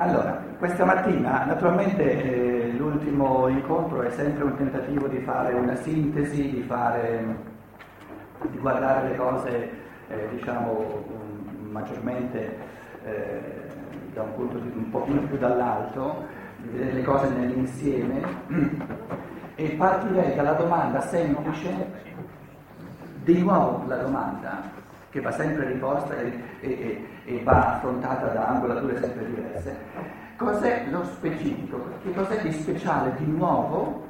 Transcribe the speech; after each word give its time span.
Allora, 0.00 0.40
questa 0.58 0.84
mattina, 0.84 1.44
naturalmente 1.44 2.22
eh, 2.22 2.70
l'ultimo 2.76 3.48
incontro 3.48 4.02
è 4.02 4.10
sempre 4.10 4.44
un 4.44 4.54
tentativo 4.54 5.08
di 5.08 5.18
fare 5.18 5.54
una 5.54 5.74
sintesi, 5.74 6.50
di, 6.50 6.62
fare, 6.62 7.36
di 8.48 8.58
guardare 8.58 9.08
le 9.08 9.16
cose, 9.16 9.70
eh, 10.06 10.28
diciamo, 10.30 11.04
um, 11.04 11.70
maggiormente 11.72 12.56
eh, 13.06 13.40
da 14.12 14.22
un 14.22 14.34
punto 14.36 14.58
di, 14.58 14.70
un 14.72 14.88
pochino 14.88 15.20
più 15.22 15.36
dall'alto, 15.36 16.26
di 16.58 16.68
vedere 16.68 16.92
le 16.92 17.02
cose 17.02 17.28
nell'insieme. 17.30 18.22
E 19.56 19.70
partirei 19.70 20.36
dalla 20.36 20.52
domanda 20.52 21.00
semplice, 21.00 21.72
di 23.24 23.42
nuovo 23.42 23.82
la 23.88 23.96
domanda, 23.96 24.62
che 25.10 25.20
va 25.20 25.30
sempre 25.30 25.66
riposta 25.66 26.16
e, 26.18 26.32
e, 26.60 27.08
e, 27.24 27.42
va 27.42 27.76
affrontata 27.76 28.26
da 28.26 28.48
angolature 28.48 28.98
sempre 29.00 29.26
diverse. 29.26 29.76
Cos'è 30.36 30.86
lo 30.90 31.04
specifico? 31.04 31.82
Che 32.02 32.12
cos'è 32.12 32.40
di 32.42 32.52
speciale, 32.52 33.14
di 33.16 33.26
nuovo, 33.26 34.06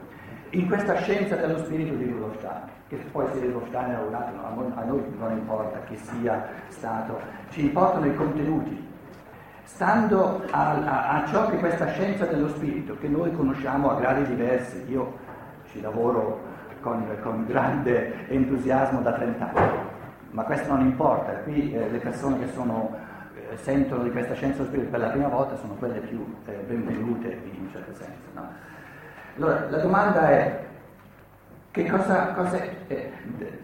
in 0.51 0.67
questa 0.67 0.97
scienza 0.97 1.37
dello 1.37 1.59
spirito 1.59 1.95
di 1.95 2.11
Rudolf 2.11 2.37
Steiner? 2.37 2.69
Che 2.89 2.97
poi 3.13 3.27
se 3.33 3.41
Rudolf 3.41 3.69
Steiner 3.69 4.01
o 4.01 4.09
un 4.09 4.15
altro, 4.15 4.45
a 4.75 4.85
noi 4.85 5.03
non 5.19 5.33
importa 5.33 5.79
chi 5.87 5.97
sia 5.97 6.47
stato, 6.69 7.21
ci 7.51 7.63
importano 7.63 8.07
i 8.07 8.15
contenuti. 8.15 8.87
Stando 9.65 10.43
a, 10.51 10.71
a, 10.71 11.09
a 11.23 11.27
ciò 11.29 11.49
che 11.49 11.59
questa 11.59 11.87
scienza 11.93 12.25
dello 12.25 12.49
spirito, 12.49 12.97
che 12.99 13.09
noi 13.09 13.31
conosciamo 13.33 13.91
a 13.91 14.01
gradi 14.01 14.25
diversi, 14.25 14.85
io 14.89 15.19
ci 15.71 15.81
lavoro 15.81 16.41
con, 16.81 17.05
con 17.23 17.45
grande 17.47 18.29
entusiasmo 18.29 19.01
da 19.01 19.13
30 19.13 19.53
anni, 19.55 19.79
ma 20.31 20.43
questo 20.43 20.69
non 20.69 20.81
importa, 20.81 21.33
qui 21.39 21.73
eh, 21.73 21.89
le 21.89 21.99
persone 21.99 22.39
che 22.39 22.53
sono, 22.53 22.95
eh, 23.35 23.57
sentono 23.57 24.03
di 24.03 24.11
questa 24.11 24.35
scienza 24.35 24.59
dello 24.59 24.69
spirito 24.69 24.91
per 24.91 25.01
la 25.01 25.09
prima 25.09 25.29
volta 25.29 25.57
sono 25.57 25.75
quelle 25.75 26.01
più 26.01 26.25
eh, 26.47 26.53
benvenute 26.67 27.29
in 27.29 27.61
un 27.61 27.71
certo 27.73 27.95
senso. 27.95 28.29
No? 28.35 28.47
Allora, 29.37 29.71
la 29.71 29.79
domanda 29.79 30.29
è 30.31 30.67
che 31.71 31.87
cosa, 31.87 32.33
cosa 32.33 32.59
eh, 32.89 33.13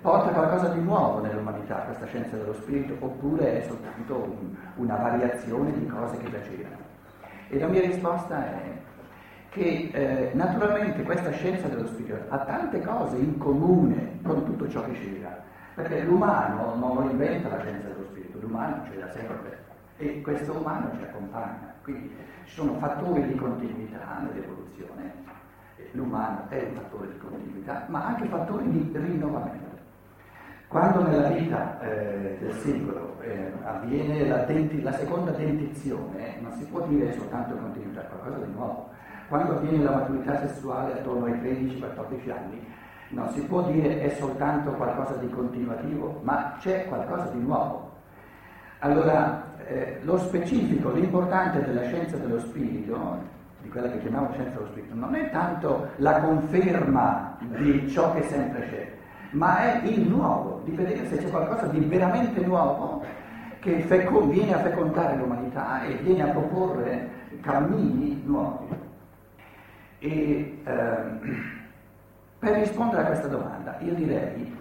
porta 0.00 0.30
qualcosa 0.30 0.68
di 0.68 0.80
nuovo 0.80 1.20
nell'umanità 1.20 1.76
questa 1.86 2.06
scienza 2.06 2.36
dello 2.36 2.54
spirito 2.54 2.96
oppure 3.00 3.60
è 3.62 3.66
soltanto 3.66 4.14
un, 4.14 4.54
una 4.76 4.96
variazione 4.96 5.72
di 5.72 5.86
cose 5.86 6.16
che 6.18 6.30
già 6.30 6.38
c'erano? 6.38 6.92
E 7.48 7.58
la 7.58 7.66
mia 7.66 7.80
risposta 7.80 8.46
è 8.46 8.60
che 9.50 9.90
eh, 9.92 10.30
naturalmente 10.34 11.02
questa 11.02 11.30
scienza 11.32 11.68
dello 11.68 11.86
spirito 11.86 12.16
ha 12.28 12.38
tante 12.38 12.80
cose 12.80 13.16
in 13.16 13.36
comune 13.38 14.18
con 14.22 14.44
tutto 14.44 14.68
ciò 14.68 14.84
che 14.84 14.92
c'era 14.92 15.42
perché 15.74 16.02
l'umano 16.02 16.74
non 16.76 16.94
lo 16.94 17.10
inventa 17.10 17.48
la 17.48 17.60
scienza 17.60 17.88
dello 17.88 18.04
spirito, 18.10 18.38
l'umano 18.40 18.82
c'è 18.82 18.98
da 18.98 19.10
sempre 19.10 19.62
e 19.96 20.20
questo 20.22 20.56
umano 20.56 20.90
ci 20.96 21.02
accompagna. 21.02 21.72
Quindi 21.82 22.14
ci 22.44 22.54
sono 22.54 22.74
fattori 22.74 23.26
di 23.26 23.34
continuità 23.34 24.18
nell'evoluzione, 24.20 25.12
l'umano 25.92 26.48
è 26.48 26.66
un 26.68 26.74
fattore 26.74 27.08
di 27.12 27.18
continuità, 27.18 27.84
ma 27.88 28.06
anche 28.06 28.26
fattori 28.26 28.68
di 28.70 28.90
rinnovamento. 28.92 29.72
Quando 30.68 31.06
nella 31.06 31.28
vita 31.28 31.80
eh, 31.80 32.36
del 32.40 32.52
singolo 32.54 33.20
eh, 33.20 33.52
avviene 33.62 34.26
la, 34.26 34.38
denti, 34.38 34.82
la, 34.82 34.92
seconda 34.92 35.30
dentizione, 35.30 36.36
non 36.40 36.52
si 36.52 36.64
può 36.64 36.84
dire 36.86 37.12
soltanto 37.12 37.54
continuità, 37.54 38.00
qualcosa 38.02 38.44
di 38.44 38.52
nuovo. 38.52 38.90
Quando 39.28 39.56
avviene 39.56 39.84
la 39.84 39.92
maturità 39.92 40.46
sessuale 40.46 40.94
attorno 40.94 41.26
ai 41.26 41.34
13-14 41.34 42.30
anni, 42.30 42.66
non 43.08 43.30
si 43.32 43.40
può 43.42 43.62
dire 43.62 44.00
è 44.00 44.10
soltanto 44.18 44.72
qualcosa 44.72 45.14
di 45.14 45.28
continuativo, 45.30 46.20
ma 46.22 46.56
c'è 46.58 46.86
qualcosa 46.86 47.26
di 47.32 47.40
nuovo. 47.40 47.92
Allora, 48.80 49.52
eh, 49.66 49.98
lo 50.02 50.18
specifico, 50.18 50.90
l'importante 50.90 51.64
della 51.64 51.84
scienza 51.84 52.16
dello 52.16 52.38
spirito, 52.40 53.32
di 53.62 53.68
quella 53.68 53.90
che 53.90 54.00
chiamiamo 54.00 54.30
scienza 54.32 54.58
dello 54.58 54.70
spirito, 54.70 54.94
non 54.94 55.14
è 55.14 55.30
tanto 55.30 55.88
la 55.96 56.20
conferma 56.20 57.36
di 57.58 57.88
ciò 57.88 58.12
che 58.14 58.22
sempre 58.24 58.68
c'è, 58.68 58.92
ma 59.30 59.80
è 59.80 59.86
il 59.86 60.06
nuovo, 60.06 60.60
di 60.64 60.72
vedere 60.72 61.06
se 61.08 61.16
c'è 61.16 61.30
qualcosa 61.30 61.66
di 61.66 61.80
veramente 61.80 62.44
nuovo 62.44 63.02
che 63.60 63.80
feco- 63.80 64.26
viene 64.26 64.52
a 64.52 64.58
fecondare 64.58 65.16
l'umanità 65.16 65.82
e 65.84 65.94
viene 65.94 66.22
a 66.22 66.32
proporre 66.32 67.08
cammini 67.40 68.22
nuovi. 68.26 68.66
E, 69.98 70.60
ehm, 70.62 71.20
per 72.44 72.58
rispondere 72.58 73.02
a 73.02 73.06
questa 73.06 73.28
domanda, 73.28 73.78
io 73.80 73.94
direi 73.94 74.54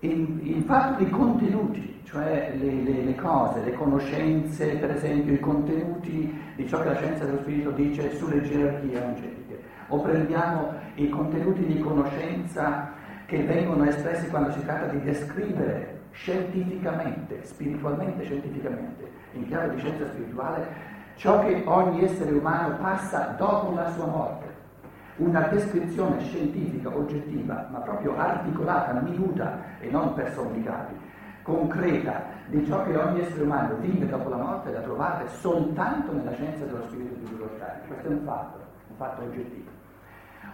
il, 0.00 0.40
il 0.42 0.62
fatto 0.62 1.04
di 1.04 1.10
contenuti, 1.10 2.00
cioè 2.04 2.54
le, 2.56 2.72
le, 2.82 3.02
le, 3.02 3.14
cose, 3.14 3.62
le 3.62 3.74
conoscenze, 3.74 4.76
per 4.76 4.90
esempio 4.92 5.34
i 5.34 5.40
contenuti 5.40 6.34
di 6.56 6.66
ciò 6.66 6.80
che 6.80 6.88
la 6.88 6.96
scienza 6.96 7.26
dello 7.26 7.40
spirito 7.40 7.70
dice 7.72 8.16
sulle 8.16 8.40
gerarchie 8.40 9.04
angeliche, 9.04 9.60
o 9.88 10.00
prendiamo 10.00 10.72
i 10.94 11.10
contenuti 11.10 11.66
di 11.66 11.78
conoscenza 11.78 12.92
che 13.26 13.42
vengono 13.42 13.84
espressi 13.84 14.28
quando 14.30 14.52
si 14.52 14.64
tratta 14.64 14.86
di 14.86 15.02
descrivere 15.02 16.00
scientificamente, 16.12 17.44
spiritualmente 17.44 18.24
scientificamente, 18.24 19.10
in 19.32 19.46
chiave 19.46 19.74
di 19.74 19.80
scienza 19.80 20.06
spirituale, 20.06 20.66
ciò 21.16 21.44
che 21.44 21.62
ogni 21.66 22.02
essere 22.02 22.32
umano 22.32 22.76
passa 22.76 23.34
dopo 23.36 23.74
la 23.74 23.90
sua 23.90 24.06
morte 24.06 24.43
una 25.16 25.40
descrizione 25.48 26.20
scientifica 26.20 26.94
oggettiva, 26.94 27.68
ma 27.70 27.78
proprio 27.78 28.16
articolata, 28.16 29.00
minuta 29.00 29.58
e 29.80 29.90
non 29.90 30.14
per 30.14 30.32
somnicati, 30.32 30.94
concreta 31.42 32.22
di 32.46 32.64
ciò 32.66 32.84
che 32.84 32.96
ogni 32.96 33.20
essere 33.20 33.42
umano 33.42 33.76
vive 33.76 34.06
dopo 34.06 34.28
la 34.28 34.36
morte, 34.36 34.72
la 34.72 34.80
trovate 34.80 35.28
soltanto 35.28 36.12
nella 36.12 36.32
scienza 36.32 36.64
dello 36.64 36.82
spirito 36.82 37.14
di 37.14 37.28
Rudolf 37.30 37.62
Questo 37.86 38.08
è 38.08 38.10
un 38.10 38.22
fatto, 38.24 38.58
un 38.88 38.96
fatto 38.96 39.22
oggettivo. 39.22 39.70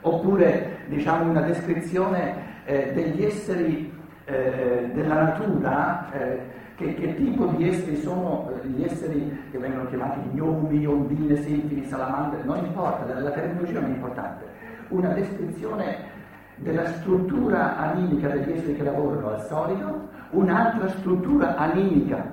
Oppure, 0.03 0.79
diciamo, 0.89 1.31
una 1.31 1.43
descrizione 1.43 2.65
eh, 2.65 2.93
degli 2.93 3.25
esseri 3.25 3.93
eh, 4.25 4.91
della 4.93 5.23
natura, 5.23 6.11
eh, 6.13 6.41
che, 6.81 6.95
che, 6.95 7.15
tipo 7.15 7.45
di 7.45 7.69
esseri 7.69 7.97
sono 7.97 8.51
eh, 8.51 8.67
gli 8.67 8.83
esseri 8.83 9.49
che 9.51 9.59
vengono 9.59 9.87
chiamati 9.89 10.21
gnomi, 10.33 10.87
ondine, 10.87 11.37
sinfili, 11.37 11.85
salamandre, 11.85 12.43
non 12.45 12.65
importa, 12.65 13.05
la, 13.05 13.21
la 13.21 13.31
terminologia 13.31 13.81
non 13.81 13.91
è 13.91 13.95
importante. 13.95 14.45
Una 14.89 15.11
descrizione 15.11 16.19
della 16.57 16.87
struttura 16.87 17.77
animica 17.77 18.29
degli 18.29 18.53
esseri 18.53 18.77
che 18.77 18.83
lavorano 18.83 19.29
al 19.29 19.45
solido, 19.45 20.09
un'altra 20.31 20.89
struttura 20.89 21.57
animica, 21.57 22.25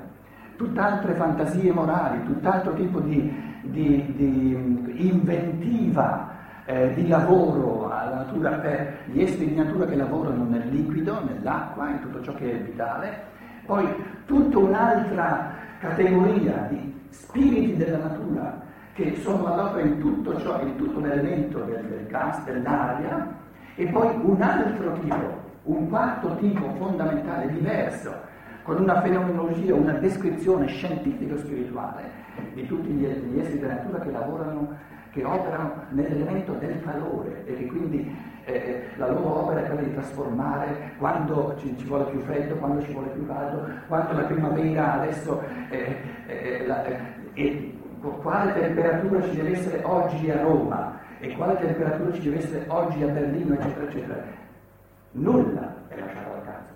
tutt'altre 0.55 1.13
fantasie 1.15 1.73
morali, 1.73 2.23
tutt'altro 2.23 2.73
tipo 2.73 3.01
di, 3.01 3.29
di, 3.63 4.13
di 4.15 5.07
inventiva 5.07 6.35
eh, 6.65 6.93
di 6.93 7.07
lavoro 7.07 7.89
alla 7.89 8.15
natura 8.15 8.51
per 8.51 8.99
gli 9.07 9.21
esseri 9.21 9.49
di 9.49 9.55
natura 9.55 9.85
che 9.85 9.95
lavorano 9.95 10.45
nel 10.45 10.69
liquido, 10.69 11.21
nell'acqua, 11.23 11.89
in 11.89 11.99
tutto 11.99 12.21
ciò 12.21 12.33
che 12.33 12.51
è 12.51 12.61
vitale, 12.61 13.35
poi 13.67 13.85
tutta 14.25 14.57
un'altra 14.57 15.51
categoria 15.79 16.65
di 16.69 17.05
spiriti 17.09 17.75
della 17.75 17.97
natura 17.97 18.65
che 18.93 19.15
sono 19.17 19.45
all'opera 19.53 19.85
in 19.85 19.99
tutto 19.99 20.39
ciò, 20.39 20.59
in 20.61 20.75
tutto 20.75 20.99
l'elemento 20.99 21.59
del, 21.59 21.85
del 21.85 22.07
gas, 22.07 22.43
dell'aria, 22.45 23.27
e 23.75 23.85
poi 23.87 24.07
un 24.23 24.41
altro 24.41 24.93
tipo, 24.93 25.41
un 25.63 25.87
quarto 25.87 26.35
tipo 26.37 26.67
fondamentale, 26.77 27.51
diverso, 27.51 28.11
con 28.63 28.81
una 28.81 29.01
fenomenologia, 29.01 29.75
una 29.75 29.93
descrizione 29.93 30.65
scientifico-spirituale 30.65 32.09
di 32.53 32.65
tutti 32.65 32.89
gli, 32.89 33.05
gli 33.05 33.39
esseri 33.39 33.59
della 33.59 33.75
natura 33.75 33.99
che 33.99 34.11
lavorano, 34.11 34.75
che 35.11 35.23
operano 35.23 35.83
nell'elemento 35.91 36.53
del 36.53 36.81
calore 36.83 37.45
e 37.45 37.55
che 37.55 37.65
quindi 37.67 38.11
eh, 38.47 38.87
la 38.95 39.11
loro 39.11 39.43
opera 39.43 39.61
è 39.61 39.65
quella 39.65 39.81
di 39.81 39.93
trasformare 39.93 40.93
quando 40.97 41.53
ci, 41.57 41.77
ci, 41.77 41.85
vuole 41.85 42.05
più 42.05 42.19
freddo, 42.21 42.55
quando 42.55 42.81
ci 42.81 42.93
vuole 42.93 43.09
più 43.09 43.27
caldo, 43.27 43.67
quando 43.87 44.13
la 44.13 44.23
primavera 44.23 44.93
adesso 45.01 45.43
eh, 45.69 45.97
eh, 46.27 46.65
la, 46.65 46.85
eh, 47.33 47.77
quale 48.21 48.53
temperatura 48.53 49.21
ci 49.23 49.35
deve 49.35 49.51
essere 49.51 49.83
oggi 49.83 50.31
a 50.31 50.41
Roma 50.41 50.97
e 51.19 51.35
quale 51.35 51.57
temperatura 51.57 52.13
ci 52.13 52.21
deve 52.21 52.37
essere 52.37 52.63
oggi 52.69 53.03
a 53.03 53.07
Berlino, 53.07 53.53
eccetera, 53.55 53.85
eccetera. 53.85 54.23
Nulla 55.11 55.75
è 55.89 55.99
lasciato 55.99 56.33
al 56.33 56.43
caso. 56.45 56.73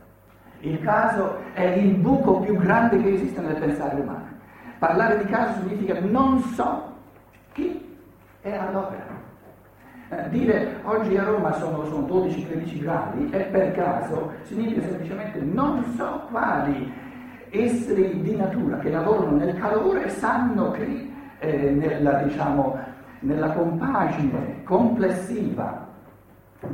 Il 0.59 0.79
caso 0.81 1.37
è 1.53 1.63
il 1.63 1.95
buco 1.95 2.39
più 2.41 2.57
grande 2.57 3.01
che 3.01 3.13
esiste 3.13 3.39
nel 3.39 3.55
pensare 3.55 3.95
umano. 3.95 4.27
Parlare 4.77 5.19
di 5.19 5.25
caso 5.25 5.61
significa 5.61 5.97
non 6.01 6.39
so 6.39 6.95
chi 7.53 7.97
è 8.41 8.51
all'opera. 8.51 9.29
Eh, 10.13 10.27
dire 10.27 10.75
oggi 10.83 11.15
a 11.15 11.23
Roma 11.23 11.53
sono, 11.53 11.85
sono 11.85 12.05
12-13 12.05 12.81
gradi 12.81 13.29
è 13.29 13.45
per 13.45 13.71
caso 13.71 14.33
significa 14.41 14.81
semplicemente 14.81 15.39
non 15.39 15.85
so 15.95 16.27
quali 16.29 16.91
esseri 17.49 18.21
di 18.21 18.35
natura 18.35 18.77
che 18.79 18.89
lavorano 18.89 19.37
nel 19.37 19.55
calore 19.57 20.09
sanno 20.09 20.71
che 20.71 21.09
eh, 21.39 21.69
nella, 21.69 22.23
diciamo, 22.23 22.77
nella 23.19 23.51
compagine 23.53 24.61
complessiva 24.65 25.87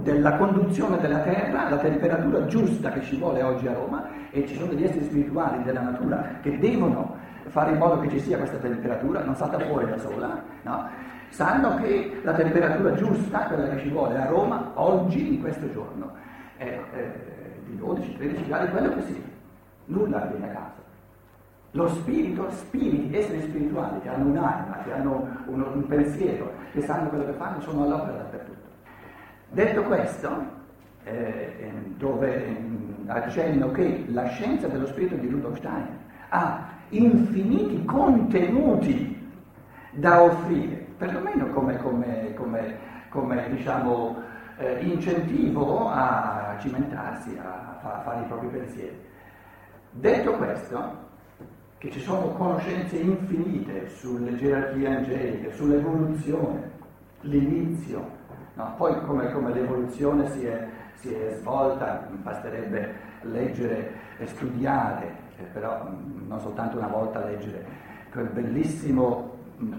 della 0.02 0.36
conduzione 0.38 0.98
della 0.98 1.20
terra, 1.20 1.70
la 1.70 1.78
temperatura 1.78 2.44
giusta 2.48 2.90
che 2.90 3.04
ci 3.04 3.18
vuole 3.18 3.44
oggi 3.44 3.68
a 3.68 3.74
Roma 3.74 4.04
e 4.32 4.48
ci 4.48 4.56
sono 4.56 4.72
degli 4.72 4.86
esseri 4.86 5.06
spirituali 5.06 5.62
della 5.62 5.82
natura 5.82 6.40
che 6.42 6.58
devono 6.58 7.16
fare 7.50 7.74
in 7.74 7.78
modo 7.78 8.00
che 8.00 8.10
ci 8.10 8.20
sia 8.20 8.38
questa 8.38 8.58
temperatura, 8.58 9.24
non 9.24 9.36
salta 9.36 9.60
fuori 9.60 9.88
da 9.88 9.98
sola, 10.00 10.44
no? 10.64 10.90
Sanno 11.30 11.76
che 11.76 12.20
la 12.24 12.34
temperatura 12.34 12.94
giusta, 12.94 13.40
quella 13.46 13.70
che 13.70 13.80
ci 13.80 13.90
vuole 13.90 14.18
a 14.18 14.26
Roma, 14.26 14.72
oggi, 14.76 15.36
in 15.36 15.42
questo 15.42 15.72
giorno, 15.72 16.12
è 16.58 16.80
eh, 16.94 17.62
di 17.66 17.78
12-13 17.78 18.48
gradi, 18.48 18.72
quello 18.72 18.94
che 18.96 19.02
sia. 19.04 19.22
Nulla 19.86 20.20
viene 20.26 20.50
a 20.50 20.54
caso. 20.54 20.86
Lo 21.72 21.88
spirito, 21.90 22.50
spiriti, 22.50 23.16
esseri 23.16 23.42
spirituali 23.42 24.00
che 24.02 24.10
hanno 24.10 24.30
un'anima, 24.30 24.80
che 24.84 24.94
hanno 24.94 25.28
un, 25.46 25.62
un 25.62 25.88
pensiero, 25.88 26.52
che 26.72 26.82
sanno 26.82 27.10
quello 27.10 27.26
che 27.26 27.34
fanno, 27.34 27.62
sono 27.62 27.84
all'opera 27.84 28.18
dappertutto. 28.18 28.68
Detto 29.50 29.84
questo, 29.84 30.56
eh, 31.04 31.72
dove 31.98 32.58
mm, 32.60 33.10
accenno 33.10 33.72
che 33.72 34.06
la 34.10 34.28
scienza 34.28 34.68
dello 34.68 34.88
spirito 34.88 35.16
di 35.16 35.28
Rudolf 35.28 35.58
Steiner 35.58 35.98
ha 36.30 36.68
infiniti 36.90 37.84
contenuti 37.86 39.16
da 39.92 40.22
offrire, 40.22 40.87
perlomeno 40.98 41.48
come, 41.48 41.78
come, 41.78 42.34
come, 42.34 42.78
come 43.10 43.50
diciamo, 43.50 44.22
eh, 44.58 44.80
incentivo 44.82 45.90
a 45.90 46.56
cimentarsi, 46.60 47.38
a, 47.38 47.80
a 47.82 48.02
fare 48.02 48.22
i 48.22 48.26
propri 48.26 48.48
pensieri. 48.48 49.00
Detto 49.92 50.34
questo, 50.34 51.06
che 51.78 51.92
ci 51.92 52.00
sono 52.00 52.30
conoscenze 52.30 52.98
infinite 52.98 53.88
sulle 53.90 54.36
gerarchie 54.36 54.88
angeliche, 54.88 55.54
sull'evoluzione, 55.54 56.72
l'inizio, 57.22 58.10
no? 58.56 58.74
poi 58.78 59.00
come, 59.06 59.32
come 59.32 59.54
l'evoluzione 59.54 60.30
si 60.32 60.46
è, 60.46 60.68
si 60.96 61.14
è, 61.14 61.36
svolta, 61.36 62.08
basterebbe 62.12 62.96
leggere 63.22 63.92
e 64.18 64.26
studiare, 64.26 65.16
eh, 65.38 65.44
però 65.54 65.88
mm, 65.88 66.28
non 66.28 66.40
soltanto 66.40 66.78
una 66.78 66.88
volta 66.88 67.24
leggere 67.24 67.66
quel 68.12 68.30
bellissimo 68.30 69.38
mm, 69.62 69.74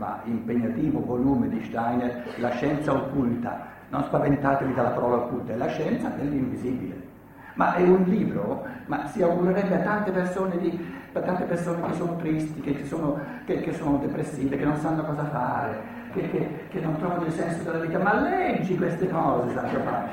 ma 0.00 0.18
impegnativo 0.24 1.04
volume 1.04 1.48
di 1.50 1.62
Steiner, 1.62 2.24
La 2.38 2.50
scienza 2.52 2.92
occulta. 2.92 3.68
Non 3.90 4.02
spaventatevi 4.04 4.72
dalla 4.72 4.90
parola 4.90 5.16
occulta, 5.16 5.52
è 5.52 5.56
la 5.56 5.68
scienza 5.68 6.08
dell'invisibile. 6.08 7.08
Ma 7.54 7.74
è 7.74 7.82
un 7.82 8.04
libro, 8.04 8.64
ma 8.86 9.06
si 9.06 9.22
augurerebbe 9.22 9.74
a 9.74 9.80
tante 9.80 10.10
persone, 10.10 10.56
di, 10.56 10.92
a 11.12 11.20
tante 11.20 11.44
persone 11.44 11.82
che 11.86 11.92
sono 11.94 12.16
tristi, 12.16 12.60
che 12.60 12.84
sono, 12.86 13.18
che, 13.44 13.60
che 13.60 13.72
sono, 13.72 13.98
depressive, 13.98 14.56
che 14.56 14.64
non 14.64 14.76
sanno 14.76 15.04
cosa 15.04 15.24
fare, 15.24 15.82
che, 16.12 16.66
che, 16.70 16.80
non 16.80 16.96
trovano 16.96 17.26
il 17.26 17.32
senso 17.32 17.70
della 17.70 17.84
vita. 17.84 17.98
Ma 17.98 18.20
leggi 18.20 18.76
queste 18.76 19.08
cose, 19.08 19.52
Santo 19.52 19.80
Padre, 19.80 20.10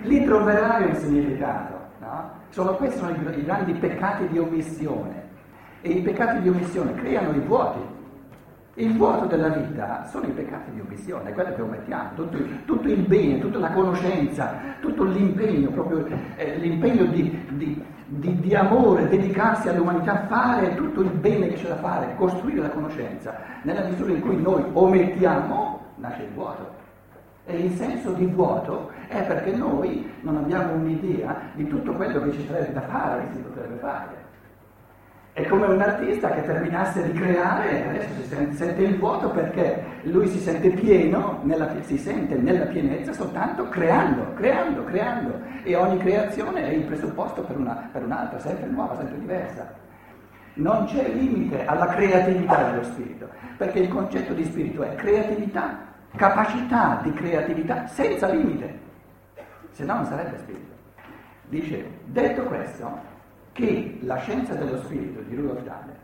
lì 0.00 0.24
troverai 0.24 0.88
un 0.88 0.94
significato. 0.94 1.78
No? 2.00 2.30
Sono, 2.48 2.74
questi 2.74 2.98
sono 2.98 3.10
i, 3.10 3.38
i 3.38 3.44
grandi 3.44 3.74
peccati 3.74 4.26
di 4.26 4.38
omissione. 4.38 5.28
E 5.82 5.90
i 5.90 6.00
peccati 6.00 6.40
di 6.40 6.48
omissione 6.48 6.94
creano 6.94 7.36
i 7.36 7.40
vuoti. 7.40 7.98
Il 8.80 8.96
vuoto 8.96 9.26
della 9.26 9.48
vita 9.48 10.06
sono 10.06 10.24
i 10.24 10.30
peccati 10.30 10.70
di 10.70 10.80
omissione, 10.80 11.34
quello 11.34 11.54
che 11.54 11.60
omettiamo, 11.60 12.14
tutto, 12.14 12.38
tutto 12.64 12.88
il 12.88 13.02
bene, 13.02 13.38
tutta 13.38 13.58
la 13.58 13.72
conoscenza, 13.72 14.54
tutto 14.80 15.04
l'impegno, 15.04 15.68
proprio 15.68 16.06
eh, 16.36 16.56
l'impegno 16.56 17.04
di, 17.04 17.44
di, 17.50 17.84
di, 18.06 18.40
di, 18.40 18.54
amore, 18.54 19.06
dedicarsi 19.06 19.68
all'umanità, 19.68 20.24
fare 20.28 20.74
tutto 20.76 21.02
il 21.02 21.10
bene 21.10 21.48
che 21.48 21.56
c'è 21.56 21.68
da 21.68 21.76
fare, 21.76 22.14
costruire 22.16 22.62
la 22.62 22.70
conoscenza. 22.70 23.36
Nella 23.64 23.84
misura 23.84 24.12
in 24.12 24.20
cui 24.22 24.40
noi 24.40 24.64
omettiamo, 24.72 25.80
nasce 25.96 26.22
il 26.22 26.30
vuoto. 26.32 26.78
E 27.44 27.58
il 27.58 27.72
senso 27.72 28.12
di 28.12 28.24
vuoto 28.24 28.92
è 29.08 29.22
perché 29.24 29.54
noi 29.56 30.10
non 30.22 30.38
abbiamo 30.38 30.72
un'idea 30.72 31.36
di 31.52 31.68
tutto 31.68 31.92
quello 31.92 32.22
che 32.22 32.32
ci 32.32 32.46
sarebbe 32.46 32.72
da 32.72 32.80
fare, 32.80 33.28
che 33.28 33.34
si 33.34 33.42
potrebbe 33.42 33.76
fare. 33.76 34.28
È 35.40 35.46
come 35.46 35.64
un 35.64 35.80
artista 35.80 36.28
che 36.28 36.42
terminasse 36.42 37.02
di 37.02 37.18
creare 37.18 37.70
e 37.70 37.88
adesso 37.88 38.08
si 38.20 38.56
sente, 38.56 38.82
il 38.82 38.98
vuoto 38.98 39.30
perché 39.30 39.82
lui 40.02 40.28
si 40.28 40.38
sente 40.38 40.68
pieno, 40.68 41.40
nella, 41.44 41.74
si 41.80 41.96
sente 41.96 42.34
nella 42.34 42.66
pienezza 42.66 43.14
soltanto 43.14 43.66
creando, 43.70 44.34
creando, 44.34 44.84
creando. 44.84 45.40
E 45.62 45.74
ogni 45.76 45.96
creazione 45.96 46.68
è 46.68 46.72
il 46.72 46.82
presupposto 46.82 47.40
per, 47.40 47.56
una, 47.56 47.88
per 47.90 48.04
un'altra, 48.04 48.38
sempre 48.38 48.66
nuova, 48.66 48.96
sempre 48.96 49.18
diversa. 49.18 49.72
Non 50.54 50.84
c'è 50.84 51.08
limite 51.08 51.64
alla 51.64 51.86
creatività 51.86 52.64
dello 52.64 52.82
spirito, 52.82 53.26
perché 53.56 53.78
il 53.78 53.88
concetto 53.88 54.34
di 54.34 54.44
spirito 54.44 54.82
è 54.82 54.94
creatività, 54.94 55.86
capacità 56.16 57.00
di 57.02 57.14
creatività 57.14 57.86
senza 57.86 58.28
limite, 58.28 58.78
se 59.70 59.84
no 59.84 59.94
non 59.94 60.04
sarebbe 60.04 60.36
spirito. 60.36 60.74
Dice, 61.48 61.90
detto 62.04 62.42
questo, 62.42 63.09
che 63.52 63.98
la 64.02 64.16
scienza 64.16 64.54
dello 64.54 64.78
spirito 64.78 65.20
di 65.22 65.34
Rudolf 65.34 65.60
Steiner, 65.60 65.96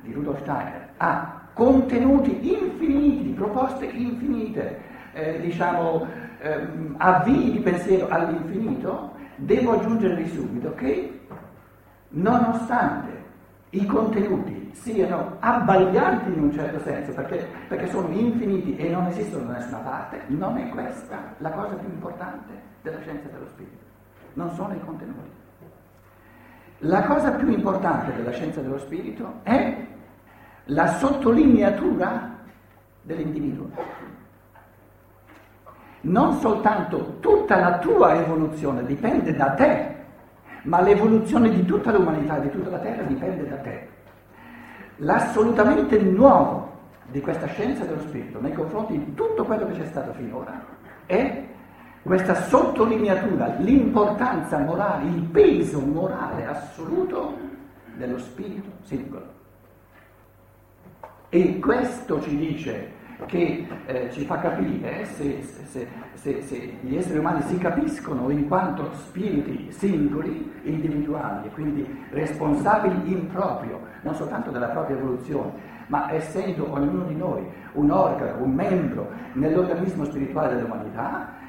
di 0.00 0.12
Rudolf 0.12 0.40
Steiner 0.40 0.88
ha 0.98 1.42
contenuti 1.52 2.52
infiniti, 2.52 3.30
proposte 3.30 3.86
infinite, 3.86 4.80
eh, 5.12 5.40
diciamo 5.40 6.06
eh, 6.38 6.66
avvii 6.96 7.52
di 7.52 7.58
pensiero 7.60 8.08
all'infinito, 8.08 9.12
devo 9.36 9.72
aggiungervi 9.72 10.28
subito 10.28 10.74
che 10.74 11.20
nonostante 12.10 13.22
i 13.70 13.86
contenuti 13.86 14.70
siano 14.72 15.36
abbaglianti 15.40 16.32
in 16.32 16.42
un 16.42 16.52
certo 16.52 16.78
senso, 16.80 17.12
perché, 17.12 17.48
perché 17.68 17.88
sono 17.88 18.08
infiniti 18.08 18.76
e 18.76 18.88
non 18.90 19.06
esistono 19.06 19.46
da 19.46 19.54
nessuna 19.54 19.78
parte, 19.78 20.22
non 20.26 20.58
è 20.58 20.68
questa 20.68 21.34
la 21.38 21.50
cosa 21.50 21.74
più 21.74 21.88
importante 21.88 22.52
della 22.82 23.00
scienza 23.00 23.28
dello 23.28 23.46
spirito, 23.46 23.84
non 24.34 24.50
sono 24.50 24.74
i 24.74 24.80
contenuti. 24.80 25.42
La 26.78 27.02
cosa 27.02 27.32
più 27.32 27.48
importante 27.48 28.14
della 28.14 28.32
scienza 28.32 28.60
dello 28.60 28.78
spirito 28.78 29.40
è 29.42 29.86
la 30.64 30.86
sottolineatura 30.94 32.38
dell'individuo. 33.02 33.70
Non 36.02 36.34
soltanto 36.40 37.16
tutta 37.20 37.56
la 37.56 37.78
tua 37.78 38.14
evoluzione 38.14 38.84
dipende 38.84 39.34
da 39.34 39.52
te, 39.52 39.94
ma 40.62 40.80
l'evoluzione 40.80 41.50
di 41.50 41.64
tutta 41.64 41.92
l'umanità, 41.92 42.38
di 42.38 42.50
tutta 42.50 42.70
la 42.70 42.78
Terra 42.78 43.02
dipende 43.02 43.48
da 43.48 43.56
te. 43.56 43.88
L'assolutamente 44.96 45.98
nuovo 45.98 46.72
di 47.06 47.20
questa 47.20 47.46
scienza 47.46 47.84
dello 47.84 48.00
spirito 48.00 48.40
nei 48.40 48.52
confronti 48.52 48.98
di 48.98 49.14
tutto 49.14 49.44
quello 49.44 49.66
che 49.66 49.74
c'è 49.74 49.86
stato 49.86 50.12
finora 50.12 50.64
è 51.06 51.44
questa 52.04 52.34
sottolineatura, 52.34 53.54
l'importanza 53.60 54.58
morale, 54.58 55.08
il 55.08 55.22
peso 55.22 55.80
morale 55.80 56.44
assoluto 56.44 57.34
dello 57.96 58.18
spirito 58.18 58.68
singolo. 58.82 59.24
E 61.30 61.58
questo 61.58 62.20
ci 62.20 62.36
dice 62.36 62.92
che 63.24 63.66
eh, 63.86 64.10
ci 64.12 64.26
fa 64.26 64.38
capire 64.38 65.06
se, 65.06 65.42
se, 65.42 65.88
se, 66.12 66.42
se, 66.42 66.76
gli 66.82 66.94
esseri 66.94 67.18
umani 67.18 67.40
si 67.42 67.56
capiscono 67.56 68.28
in 68.28 68.48
quanto 68.48 68.92
spiriti 68.92 69.72
singoli, 69.72 70.52
individuali 70.64 71.46
e 71.46 71.50
quindi 71.52 72.04
responsabili 72.10 73.12
in 73.12 73.28
proprio, 73.28 73.80
non 74.02 74.14
soltanto 74.14 74.50
della 74.50 74.68
propria 74.68 74.96
evoluzione, 74.96 75.52
ma 75.86 76.12
essendo 76.12 76.70
ognuno 76.70 77.04
di 77.04 77.16
noi 77.16 77.46
un 77.72 77.90
organo, 77.90 78.44
un 78.44 78.52
membro 78.52 79.10
nell'organismo 79.32 80.04
spirituale 80.04 80.56
dell'umanità, 80.56 81.42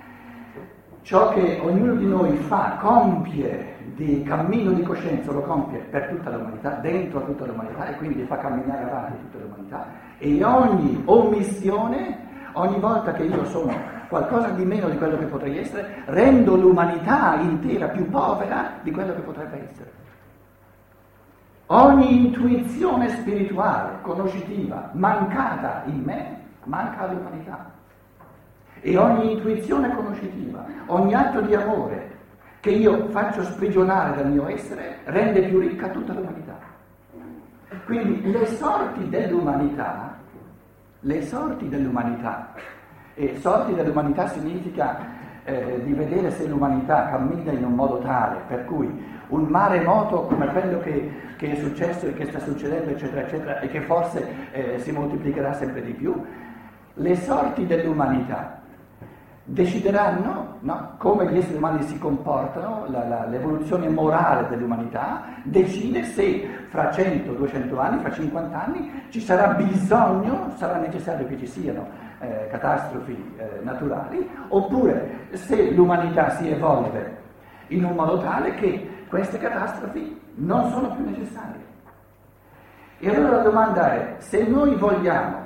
ciò 1.05 1.29
che 1.29 1.59
ognuno 1.61 1.93
di 1.93 2.07
noi 2.07 2.35
fa, 2.35 2.77
compie 2.81 3.75
di 3.93 4.23
cammino 4.23 4.71
di 4.71 4.81
coscienza, 4.81 5.31
lo 5.31 5.41
compie 5.41 5.79
per 5.91 6.07
tutta 6.07 6.31
l'umanità, 6.31 6.71
dentro 6.81 7.19
a 7.19 7.21
tutta 7.21 7.45
l'umanità 7.45 7.87
e 7.89 7.95
quindi 7.97 8.23
fa 8.23 8.39
camminare 8.39 8.83
avanti 8.85 9.17
tutta 9.21 9.43
l'umanità 9.43 9.85
e 10.17 10.43
ogni 10.43 11.03
omissione, 11.05 12.17
ogni 12.53 12.79
volta 12.79 13.13
che 13.13 13.23
io 13.23 13.45
sono 13.45 13.71
qualcosa 14.09 14.49
di 14.49 14.65
meno 14.65 14.89
di 14.89 14.97
quello 14.97 15.17
che 15.17 15.25
potrei 15.25 15.59
essere, 15.59 16.01
rendo 16.05 16.55
l'umanità 16.55 17.35
intera 17.39 17.87
più 17.89 18.09
povera 18.09 18.71
di 18.81 18.89
quello 18.89 19.13
che 19.13 19.21
potrebbe 19.21 19.69
essere. 19.69 19.91
Ogni 21.67 22.25
intuizione 22.25 23.09
spirituale, 23.09 23.99
conoscitiva, 24.01 24.89
mancata 24.93 25.83
in 25.85 26.01
me, 26.03 26.39
manca 26.63 27.01
all'umanità. 27.01 27.73
E 28.87 28.95
ogni 28.97 29.31
intuizione 29.31 29.95
conoscitiva, 29.95 30.63
ogni 30.85 31.15
atto 31.15 31.41
di 31.41 31.55
amore 31.55 32.11
che 32.59 32.69
io 32.69 33.07
faccio 33.07 33.41
sprigionare 33.41 34.15
dal 34.15 34.29
mio 34.29 34.47
essere 34.47 34.97
rende 35.05 35.41
più 35.41 35.57
ricca 35.57 35.87
tutta 35.87 36.13
l'umanità. 36.13 36.55
Quindi 37.85 38.31
le 38.31 38.45
sorti 38.45 39.09
dell'umanità, 39.09 40.17
le 40.99 41.21
sorti 41.23 41.67
dell'umanità, 41.67 42.53
e 43.15 43.35
sorti 43.39 43.73
dell'umanità 43.73 44.27
significa 44.27 44.99
eh, 45.45 45.81
di 45.83 45.93
vedere 45.93 46.29
se 46.29 46.45
l'umanità 46.45 47.09
cammina 47.09 47.53
in 47.53 47.65
un 47.65 47.73
modo 47.73 47.97
tale 48.01 48.41
per 48.47 48.65
cui 48.65 48.87
un 49.29 49.45
maremoto 49.45 50.27
come 50.27 50.45
quello 50.49 50.79
che, 50.81 51.11
che 51.37 51.53
è 51.53 51.55
successo 51.55 52.05
e 52.05 52.13
che 52.13 52.27
sta 52.27 52.37
succedendo, 52.37 52.91
eccetera, 52.91 53.21
eccetera, 53.21 53.59
e 53.61 53.67
che 53.67 53.81
forse 53.81 54.27
eh, 54.51 54.77
si 54.77 54.91
moltiplicherà 54.91 55.53
sempre 55.53 55.81
di 55.81 55.93
più, 55.93 56.23
le 56.93 57.15
sorti 57.15 57.65
dell'umanità 57.65 58.54
decideranno 59.45 60.57
no, 60.61 60.95
come 60.97 61.31
gli 61.31 61.37
esseri 61.37 61.57
umani 61.57 61.83
si 61.83 61.99
comportano, 61.99 62.85
la, 62.87 63.07
la, 63.07 63.25
l'evoluzione 63.27 63.87
morale 63.87 64.47
dell'umanità 64.49 65.23
decide 65.43 66.03
se 66.03 66.65
fra 66.69 66.91
100, 66.91 67.31
200 67.31 67.79
anni, 67.79 68.01
fra 68.01 68.11
50 68.11 68.63
anni 68.63 69.03
ci 69.09 69.21
sarà 69.21 69.53
bisogno, 69.53 70.51
sarà 70.55 70.77
necessario 70.77 71.27
che 71.27 71.37
ci 71.37 71.45
siano 71.45 71.87
eh, 72.19 72.47
catastrofi 72.49 73.35
eh, 73.37 73.59
naturali, 73.61 74.27
oppure 74.47 75.27
se 75.33 75.71
l'umanità 75.71 76.31
si 76.31 76.49
evolve 76.49 77.23
in 77.67 77.83
un 77.83 77.93
modo 77.93 78.17
tale 78.17 78.55
che 78.55 79.03
queste 79.07 79.37
catastrofi 79.37 80.21
non 80.35 80.71
sono 80.71 80.95
più 80.95 81.05
necessarie. 81.05 81.63
E 82.97 83.09
allora 83.09 83.37
la 83.37 83.43
domanda 83.43 83.93
è, 83.93 84.15
se 84.17 84.43
noi 84.47 84.73
vogliamo 84.75 85.37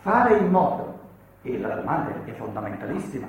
fare 0.00 0.36
in 0.36 0.50
modo 0.50 0.97
e 1.42 1.58
la 1.58 1.74
domanda 1.76 2.12
è 2.24 2.32
fondamentalissima. 2.32 3.26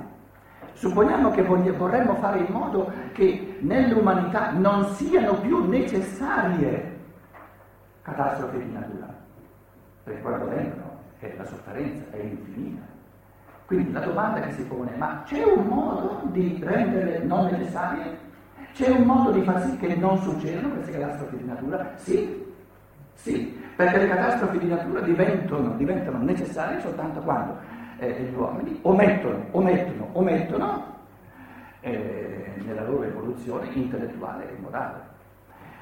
Supponiamo 0.73 1.31
che 1.31 1.41
vorremmo 1.43 2.15
fare 2.15 2.39
in 2.39 2.51
modo 2.51 2.91
che 3.13 3.57
nell'umanità 3.61 4.51
non 4.51 4.85
siano 4.93 5.33
più 5.35 5.67
necessarie 5.67 6.97
catastrofi 8.01 8.57
di 8.57 8.71
natura, 8.71 9.13
perché 10.03 10.21
quando 10.21 10.47
vengono 10.47 10.97
è 11.19 11.33
la 11.37 11.45
sofferenza 11.45 12.03
è 12.11 12.17
infinita. 12.17 12.81
Quindi 13.65 13.91
la 13.91 13.99
domanda 13.99 14.39
che 14.39 14.51
si 14.53 14.63
pone 14.63 14.93
è 14.93 14.97
ma 14.97 15.21
c'è 15.25 15.43
un 15.43 15.65
modo 15.67 16.21
di 16.31 16.59
renderle 16.63 17.23
non 17.25 17.45
necessarie? 17.45 18.17
C'è 18.73 18.89
un 18.89 19.03
modo 19.03 19.31
di 19.31 19.41
far 19.43 19.61
sì 19.61 19.77
che 19.77 19.95
non 19.95 20.17
succedano 20.19 20.73
queste 20.73 20.91
catastrofi 20.93 21.37
di 21.37 21.45
natura? 21.45 21.91
Sì, 21.95 22.53
sì, 23.13 23.61
perché 23.75 23.97
le 23.97 24.07
catastrofi 24.07 24.57
di 24.59 24.67
natura 24.67 25.01
diventano, 25.01 25.75
diventano 25.75 26.17
necessarie 26.19 26.79
soltanto 26.79 27.19
quando 27.19 27.57
eh, 28.00 28.29
gli 28.32 28.36
uomini 28.36 28.79
omettono, 28.82 29.46
omettono, 29.51 30.10
omettono 30.13 30.86
eh, 31.82 32.51
nella 32.65 32.84
loro 32.84 33.03
evoluzione 33.03 33.68
intellettuale 33.74 34.50
e 34.50 34.62
morale. 34.62 35.08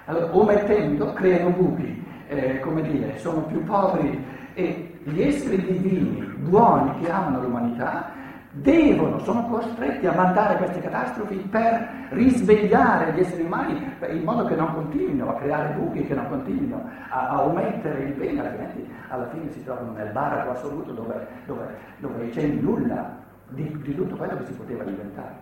Allora, 0.06 0.36
omettendo, 0.36 1.14
creano 1.14 1.50
buchi, 1.52 2.04
eh, 2.28 2.60
come 2.60 2.82
dire, 2.82 3.18
sono 3.18 3.42
più 3.42 3.64
poveri 3.64 4.24
e 4.54 5.00
gli 5.04 5.22
esseri 5.22 5.58
divini, 5.58 6.22
buoni, 6.38 7.00
che 7.02 7.10
amano 7.12 7.42
l'umanità, 7.42 8.12
devono, 8.52 9.20
sono 9.20 9.46
costretti 9.48 10.08
a 10.08 10.14
mandare 10.14 10.58
queste 10.58 10.82
catastrofi 10.82 11.36
per 11.50 12.08
risvegliare 12.10 13.14
gli 13.14 13.20
esseri 13.20 13.44
umani 13.44 13.96
in 14.10 14.24
modo 14.24 14.46
che 14.46 14.56
non 14.56 14.74
continuino 14.74 15.30
a 15.30 15.36
creare 15.36 15.74
buchi, 15.74 16.06
che 16.06 16.16
non 16.16 16.28
continuino 16.28 16.90
a, 17.10 17.30
a 17.30 17.42
omettere 17.42 18.04
il 18.04 18.14
bene, 18.14 18.42
altrimenti 18.42 18.92
alla 19.10 19.28
fine 19.30 19.52
si 19.52 19.64
trovano 19.64 19.92
nel 19.92 20.12
baratro 20.12 20.52
assoluto 20.52 20.92
dove, 20.92 21.28
dove, 21.46 21.76
dove 21.98 22.30
c'è 22.30 22.46
nulla 22.46 23.16
di, 23.50 23.82
di 23.84 23.96
tutto 23.96 24.16
quello 24.16 24.38
che 24.38 24.46
si 24.46 24.54
poteva 24.54 24.84
diventare. 24.84 25.36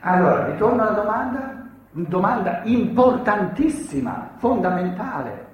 Allora, 0.00 0.46
ritorno 0.46 0.82
alla 0.82 1.00
domanda, 1.00 1.66
domanda 1.90 2.60
importantissima, 2.64 4.30
fondamentale, 4.36 5.52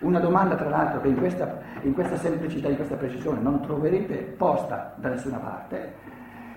una 0.00 0.18
domanda 0.18 0.54
tra 0.54 0.68
l'altro 0.68 1.00
che 1.00 1.08
in 1.08 1.16
questa, 1.16 1.60
in 1.82 1.94
questa, 1.94 2.16
semplicità, 2.16 2.68
in 2.68 2.76
questa 2.76 2.96
precisione 2.96 3.40
non 3.40 3.60
troverete 3.60 4.16
posta 4.36 4.94
da 4.96 5.08
nessuna 5.10 5.38
parte, 5.38 5.92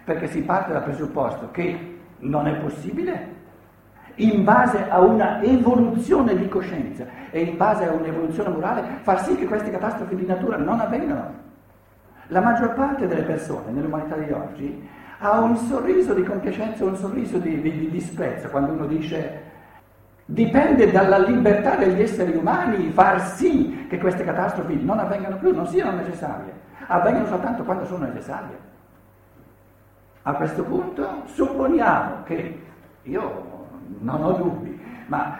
perché 0.03 0.27
si 0.27 0.41
parte 0.41 0.71
dal 0.71 0.83
presupposto 0.83 1.51
che 1.51 1.99
non 2.19 2.47
è 2.47 2.55
possibile 2.55 3.35
in 4.15 4.43
base 4.43 4.89
a 4.89 4.99
una 4.99 5.41
evoluzione 5.43 6.35
di 6.35 6.47
coscienza 6.47 7.05
e 7.29 7.41
in 7.41 7.57
base 7.57 7.87
a 7.87 7.91
un'evoluzione 7.91 8.49
morale 8.49 8.83
far 9.01 9.23
sì 9.23 9.35
che 9.35 9.45
queste 9.45 9.69
catastrofi 9.69 10.15
di 10.15 10.25
natura 10.25 10.57
non 10.57 10.79
avvengano. 10.79 11.45
La 12.27 12.41
maggior 12.41 12.73
parte 12.73 13.07
delle 13.07 13.21
persone 13.21 13.71
nell'umanità 13.71 14.15
di 14.15 14.31
oggi 14.31 14.89
ha 15.19 15.39
un 15.39 15.55
sorriso 15.55 16.13
di 16.13 16.23
compiacenza, 16.23 16.83
un 16.83 16.95
sorriso 16.95 17.37
di, 17.37 17.61
di, 17.61 17.71
di 17.71 17.89
disprezzo 17.89 18.47
quando 18.49 18.73
uno 18.73 18.85
dice 18.85 19.46
dipende 20.29 20.91
dalla 20.91 21.19
libertà 21.19 21.75
degli 21.75 22.01
esseri 22.01 22.35
umani 22.35 22.89
far 22.89 23.21
sì 23.21 23.85
che 23.87 23.97
queste 23.97 24.25
catastrofi 24.25 24.83
non 24.83 24.99
avvengano 24.99 25.37
più, 25.37 25.55
non 25.55 25.65
siano 25.67 25.95
necessarie, 25.95 26.51
avvengono 26.87 27.27
soltanto 27.27 27.63
quando 27.63 27.85
sono 27.85 28.05
necessarie. 28.05 28.65
A 30.23 30.33
questo 30.33 30.63
punto 30.63 31.23
supponiamo 31.27 32.23
che 32.23 32.61
io 33.03 33.45
non 33.99 34.21
ho 34.21 34.31
dubbi, 34.33 34.77
ma 35.05 35.37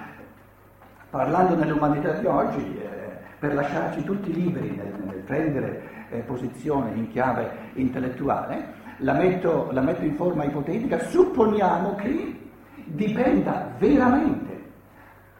parlando 1.10 1.56
nell'umanità 1.56 2.14
di 2.14 2.26
oggi, 2.26 2.80
eh, 2.80 3.16
per 3.40 3.56
lasciarci 3.56 4.06
tutti 4.06 4.34
liberi 4.34 4.70
nel, 4.70 4.94
nel 5.06 5.20
prendere 5.20 5.82
eh, 6.12 6.20
posizione 6.20 6.92
in 6.94 7.10
chiave 7.10 7.52
intellettuale, 7.74 8.76
la 9.00 9.14
metto, 9.14 9.68
la 9.72 9.82
metto 9.82 10.06
in 10.06 10.16
forma 10.16 10.46
ipotetica, 10.46 10.98
supponiamo 11.00 11.96
che 11.96 12.40
dipenda 12.86 13.68
veramente 13.78 14.57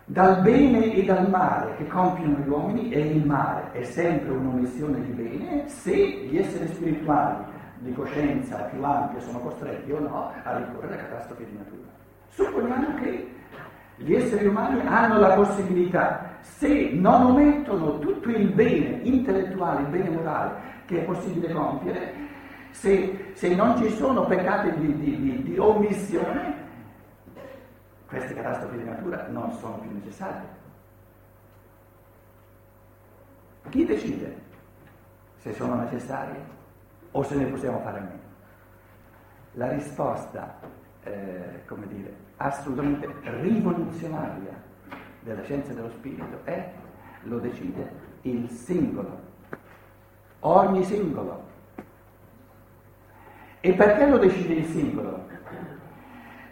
dal 0.10 0.42
bene 0.42 0.94
e 0.94 1.04
dal 1.04 1.30
male 1.30 1.76
che 1.76 1.86
compiono 1.88 2.38
gli 2.38 2.48
uomini 2.48 2.90
e 2.92 3.00
il 3.00 3.26
male 3.26 3.72
è 3.74 3.84
sempre 3.84 4.32
un'omissione 4.32 5.02
di 5.02 5.12
bene 5.12 5.68
se 5.68 5.94
gli 5.94 6.38
esseri 6.38 6.66
spirituali 6.68 7.44
di 7.80 7.92
coscienza 7.92 8.56
più 8.72 8.82
ampia 8.86 9.20
sono 9.20 9.40
costretti 9.40 9.92
o 9.92 10.00
no 10.00 10.32
a 10.44 10.58
ricorrere 10.60 10.94
a 10.94 10.98
catastrofi 11.04 11.46
di 11.46 11.58
natura. 11.58 11.90
Supponiamo 12.30 12.94
che 13.02 13.28
gli 13.98 14.14
esseri 14.14 14.48
umani 14.48 14.80
hanno 14.86 15.20
la 15.20 15.34
possibilità, 15.34 16.38
se 16.40 16.92
non 16.94 17.26
omettono 17.26 18.00
tutto 18.00 18.30
il 18.30 18.48
bene 18.54 19.02
intellettuale, 19.04 19.82
il 19.82 19.88
bene 19.88 20.10
morale 20.10 20.52
che 20.86 21.02
è 21.02 21.04
possibile 21.04 21.52
compiere, 21.52 22.14
se, 22.70 23.32
se 23.34 23.54
non 23.54 23.76
ci 23.76 23.90
sono 23.90 24.26
peccati 24.26 24.72
di, 24.80 24.98
di, 25.00 25.20
di, 25.20 25.44
di 25.44 25.58
omissione, 25.58 26.67
queste 28.08 28.34
catastrofi 28.34 28.78
di 28.78 28.84
natura 28.84 29.28
non 29.28 29.52
sono 29.54 29.78
più 29.80 29.92
necessarie. 29.92 30.56
Chi 33.70 33.86
decide 33.86 34.42
se 35.38 35.54
sono 35.54 35.76
necessarie 35.76 36.40
o 37.12 37.24
se 37.24 37.36
ne 37.36 37.46
possiamo 37.46 37.80
fare 37.80 37.98
a 37.98 38.02
meno? 38.02 38.26
La 39.54 39.72
risposta 39.72 40.60
eh, 41.04 41.64
come 41.66 41.88
dire, 41.88 42.14
assolutamente 42.38 43.08
rivoluzionaria 43.24 44.64
della 45.22 45.44
scienza 45.44 45.74
dello 45.74 45.90
spirito 45.90 46.42
è, 46.44 46.72
lo 47.24 47.40
decide 47.40 48.06
il 48.22 48.50
singolo, 48.50 49.20
ogni 50.40 50.84
singolo. 50.84 51.46
E 53.60 53.74
perché 53.74 54.08
lo 54.08 54.18
decide 54.18 54.54
il 54.54 54.66
singolo? 54.66 55.26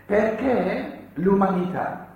Perché 0.05 0.94
l'umanità 1.15 2.07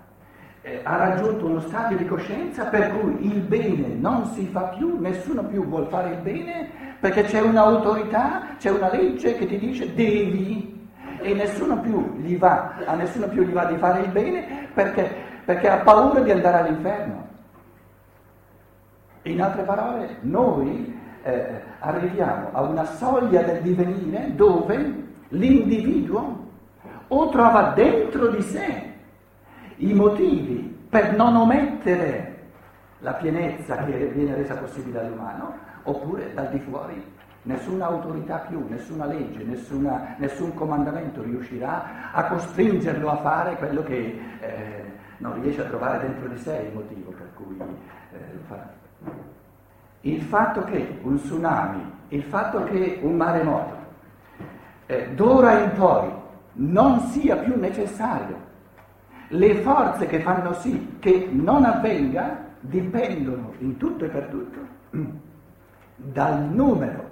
eh, 0.61 0.81
ha 0.83 0.95
raggiunto 0.97 1.45
uno 1.45 1.59
stadio 1.61 1.97
di 1.97 2.05
coscienza 2.05 2.65
per 2.65 2.91
cui 2.97 3.25
il 3.25 3.41
bene 3.41 3.87
non 3.87 4.25
si 4.27 4.45
fa 4.47 4.63
più, 4.75 4.99
nessuno 4.99 5.43
più 5.43 5.65
vuole 5.65 5.87
fare 5.87 6.11
il 6.11 6.19
bene, 6.19 6.69
perché 6.99 7.23
c'è 7.23 7.41
un'autorità, 7.41 8.55
c'è 8.57 8.69
una 8.69 8.91
legge 8.91 9.35
che 9.35 9.45
ti 9.45 9.57
dice 9.57 9.93
devi 9.93 10.87
e 11.21 11.33
nessuno 11.33 11.79
più 11.79 12.15
gli 12.17 12.37
va, 12.37 12.75
a 12.85 12.95
nessuno 12.95 13.27
più 13.27 13.43
gli 13.43 13.51
va 13.51 13.65
di 13.65 13.77
fare 13.77 14.01
il 14.01 14.11
bene 14.11 14.69
perché, 14.73 15.09
perché 15.45 15.69
ha 15.69 15.77
paura 15.77 16.19
di 16.21 16.31
andare 16.31 16.57
all'inferno. 16.59 17.27
In 19.23 19.41
altre 19.41 19.63
parole, 19.63 20.17
noi 20.21 20.97
eh, 21.23 21.61
arriviamo 21.79 22.49
a 22.51 22.61
una 22.61 22.85
soglia 22.85 23.41
del 23.41 23.61
divenire 23.61 24.33
dove 24.35 25.07
l'individuo 25.29 26.47
o 27.07 27.29
trova 27.29 27.73
dentro 27.75 28.27
di 28.27 28.41
sé 28.41 28.88
i 29.79 29.93
motivi 29.93 30.77
per 30.89 31.15
non 31.15 31.35
omettere 31.35 32.37
la 32.99 33.13
pienezza 33.13 33.77
che 33.83 34.07
viene 34.07 34.35
resa 34.35 34.55
possibile 34.55 34.99
all'umano, 34.99 35.53
oppure 35.83 36.33
dal 36.33 36.49
di 36.49 36.59
fuori 36.59 37.17
Nessuna 37.41 37.85
autorità 37.85 38.39
più, 38.49 38.65
nessuna 38.67 39.05
legge, 39.05 39.43
nessuna, 39.43 40.15
nessun 40.17 40.53
comandamento 40.53 41.23
riuscirà 41.23 42.11
a 42.11 42.25
costringerlo 42.25 43.09
a 43.09 43.15
fare 43.17 43.55
quello 43.55 43.81
che 43.81 44.19
eh, 44.41 44.83
non 45.19 45.41
riesce 45.41 45.61
a 45.61 45.65
trovare 45.65 45.99
dentro 45.99 46.27
di 46.27 46.37
sé 46.37 46.67
il 46.67 46.73
motivo 46.73 47.11
per 47.11 47.29
cui 47.35 47.57
eh, 47.57 48.17
lo 48.33 48.41
farà. 48.45 48.69
Il 50.01 50.21
fatto 50.21 50.65
che 50.65 50.99
un 51.01 51.15
tsunami, 51.15 51.91
il 52.09 52.23
fatto 52.23 52.65
che 52.65 52.99
un 53.01 53.15
maremoto 53.15 53.77
eh, 54.87 55.09
d'ora 55.15 55.59
in 55.59 55.71
poi 55.71 56.11
non 56.53 56.99
sia 57.07 57.37
più 57.37 57.57
necessario, 57.57 58.35
le 59.29 59.55
forze 59.55 60.07
che 60.07 60.19
fanno 60.21 60.53
sì 60.53 60.97
che 60.99 61.29
non 61.31 61.63
avvenga 61.63 62.47
dipendono 62.59 63.53
in 63.59 63.77
tutto 63.77 64.05
e 64.05 64.09
per 64.09 64.27
tutto 64.27 64.59
dal 65.95 66.49
numero 66.49 67.09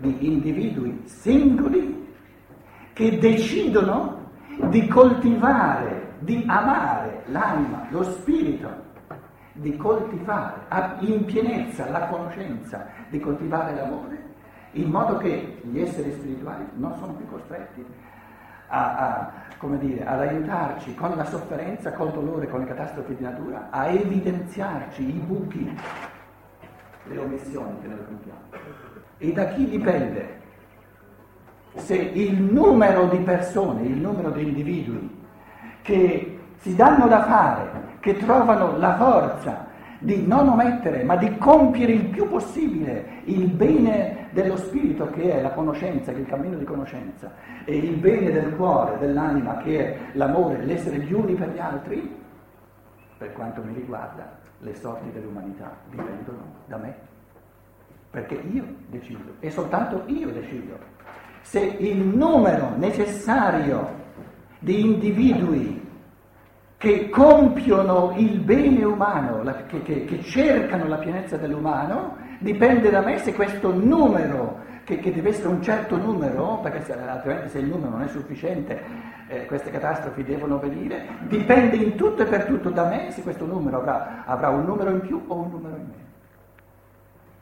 di 0.00 0.26
individui 0.26 1.02
singoli 1.04 2.06
che 2.92 3.18
decidono 3.18 4.26
di 4.68 4.86
coltivare, 4.88 6.14
di 6.18 6.44
amare 6.46 7.22
l'anima, 7.26 7.86
lo 7.90 8.02
spirito, 8.02 8.68
di 9.52 9.76
coltivare 9.76 10.66
in 11.00 11.24
pienezza 11.24 11.88
la 11.90 12.06
conoscenza, 12.06 12.86
di 13.08 13.20
coltivare 13.20 13.74
l'amore 13.74 14.26
in 14.72 14.90
modo 14.90 15.16
che 15.16 15.60
gli 15.62 15.80
esseri 15.80 16.12
spirituali 16.12 16.64
non 16.74 16.94
sono 16.96 17.14
più 17.14 17.26
costretti 17.28 17.84
a, 18.68 18.96
a, 18.96 19.32
dire, 19.76 20.04
ad 20.04 20.20
aiutarci 20.20 20.94
con 20.94 21.16
la 21.16 21.24
sofferenza, 21.24 21.92
col 21.92 22.12
dolore, 22.12 22.48
con 22.48 22.60
le 22.60 22.66
catastrofi 22.66 23.16
di 23.16 23.22
natura, 23.22 23.68
a 23.70 23.88
evidenziarci 23.88 25.02
i 25.02 25.18
buchi, 25.18 25.76
le 27.04 27.18
omissioni 27.18 27.80
che 27.80 27.88
noi 27.88 28.04
compiamo. 28.04 28.40
E 29.18 29.32
da 29.32 29.46
chi 29.46 29.68
dipende 29.68 30.36
se 31.74 31.94
il 31.96 32.40
numero 32.40 33.06
di 33.06 33.18
persone, 33.18 33.82
il 33.82 33.98
numero 33.98 34.30
di 34.30 34.42
individui 34.42 35.16
che 35.82 36.38
si 36.58 36.74
danno 36.74 37.06
da 37.06 37.24
fare, 37.24 37.96
che 38.00 38.16
trovano 38.16 38.76
la 38.78 38.96
forza 38.96 39.67
di 39.98 40.26
non 40.26 40.48
omettere, 40.48 41.02
ma 41.02 41.16
di 41.16 41.36
compiere 41.38 41.92
il 41.92 42.06
più 42.06 42.28
possibile 42.28 43.22
il 43.24 43.48
bene 43.48 44.28
dello 44.30 44.56
spirito 44.56 45.10
che 45.10 45.32
è 45.32 45.42
la 45.42 45.50
conoscenza, 45.50 46.12
che 46.12 46.18
è 46.18 46.20
il 46.20 46.26
cammino 46.26 46.56
di 46.56 46.64
conoscenza, 46.64 47.32
e 47.64 47.76
il 47.76 47.96
bene 47.96 48.30
del 48.30 48.54
cuore, 48.54 48.98
dell'anima 48.98 49.56
che 49.58 49.78
è 49.78 49.98
l'amore, 50.12 50.64
l'essere 50.64 50.98
gli 50.98 51.12
uni 51.12 51.34
per 51.34 51.50
gli 51.50 51.58
altri, 51.58 52.16
per 53.18 53.32
quanto 53.32 53.62
mi 53.62 53.74
riguarda, 53.74 54.36
le 54.60 54.74
sorti 54.74 55.10
dell'umanità 55.12 55.76
dipendono 55.90 56.42
da 56.66 56.76
me, 56.76 56.94
perché 58.10 58.34
io 58.34 58.64
decido, 58.88 59.34
e 59.40 59.50
soltanto 59.50 60.02
io 60.06 60.30
decido 60.30 60.78
se 61.42 61.60
il 61.60 61.98
numero 61.98 62.72
necessario 62.76 64.06
di 64.58 64.80
individui 64.84 65.87
che 66.78 67.08
compiono 67.08 68.14
il 68.16 68.38
bene 68.38 68.84
umano, 68.84 69.42
la, 69.42 69.64
che, 69.66 69.82
che, 69.82 70.04
che, 70.04 70.22
cercano 70.22 70.86
la 70.86 70.98
pienezza 70.98 71.36
dell'umano, 71.36 72.16
dipende 72.38 72.88
da 72.88 73.00
me 73.00 73.18
se 73.18 73.34
questo 73.34 73.74
numero, 73.74 74.60
che, 74.84 75.00
che 75.00 75.12
deve 75.12 75.30
essere 75.30 75.48
un 75.48 75.60
certo 75.60 75.96
numero, 75.96 76.60
perché 76.60 76.84
se, 76.84 76.92
altrimenti 76.92 77.48
se 77.48 77.58
il 77.58 77.66
numero 77.66 77.90
non 77.90 78.02
è 78.02 78.08
sufficiente 78.08 78.80
eh, 79.26 79.46
queste 79.46 79.72
catastrofi 79.72 80.22
devono 80.22 80.60
venire, 80.60 81.16
dipende 81.22 81.74
in 81.74 81.96
tutto 81.96 82.22
e 82.22 82.26
per 82.26 82.44
tutto 82.44 82.70
da 82.70 82.86
me 82.86 83.10
se 83.10 83.22
questo 83.22 83.44
numero 83.44 83.78
avrà, 83.78 84.24
avrà 84.24 84.50
un 84.50 84.64
numero 84.64 84.90
in 84.90 85.00
più 85.00 85.20
o 85.26 85.34
un 85.34 85.50
numero 85.50 85.74
in 85.74 85.82
meno. 85.82 86.06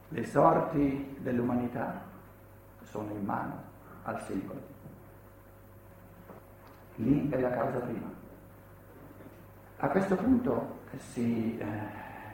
Le 0.08 0.24
sorti 0.24 1.14
dell'umanità 1.18 2.00
sono 2.84 3.10
in 3.12 3.22
mano 3.22 3.62
al 4.04 4.18
singolo. 4.22 4.60
Lì 6.94 7.28
è 7.28 7.38
la 7.38 7.50
causa 7.50 7.80
prima. 7.80 8.24
A 9.78 9.88
questo 9.88 10.16
punto 10.16 10.78
si, 10.96 11.58
eh, 11.58 11.66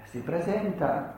si 0.05 0.21
presenta 0.21 1.13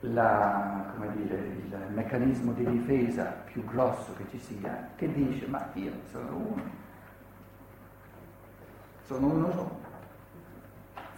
la, 0.00 0.92
dire, 1.14 1.36
il 1.36 1.86
meccanismo 1.90 2.52
di 2.54 2.66
difesa 2.66 3.24
più 3.44 3.64
grosso 3.64 4.14
che 4.16 4.24
ci 4.30 4.38
sia, 4.38 4.90
che 4.96 5.12
dice 5.12 5.46
ma 5.46 5.68
io 5.74 5.92
sono 6.10 6.36
uno, 6.36 6.62
sono 9.04 9.26
uno 9.28 9.50
solo. 9.52 9.80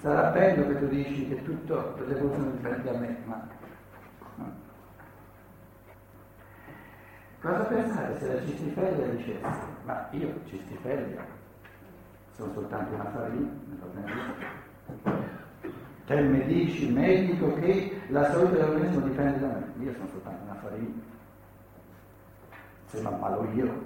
Sarà 0.00 0.30
bello 0.30 0.66
che 0.66 0.78
tu 0.78 0.88
dici 0.88 1.28
che 1.28 1.42
tutto 1.42 1.94
l'evoluzione 2.06 2.52
dipende 2.52 2.92
da 2.92 2.98
me, 2.98 3.16
ma 3.24 3.58
Cosa 7.40 7.64
pensare 7.64 8.18
se 8.18 8.34
la 8.34 8.46
cistifellea 8.46 9.06
dicesse, 9.08 9.60
ma 9.84 10.08
io 10.10 10.40
cistifellea 10.44 11.39
sono 12.40 12.52
soltanto 12.54 12.94
una 12.94 13.10
farina? 13.10 13.48
Te 16.06 16.20
mi 16.22 16.44
dici, 16.46 16.90
medico, 16.90 17.52
che 17.54 18.00
la 18.08 18.30
salute 18.30 18.56
dell'organismo 18.56 19.00
dipende 19.06 19.38
da 19.38 19.46
me, 19.46 19.84
io 19.84 19.92
sono 19.92 20.08
soltanto 20.08 20.42
una 20.44 20.54
farina. 20.54 21.00
Se 22.86 23.00
mi 23.00 23.06
ammalo 23.06 23.48
io, 23.52 23.84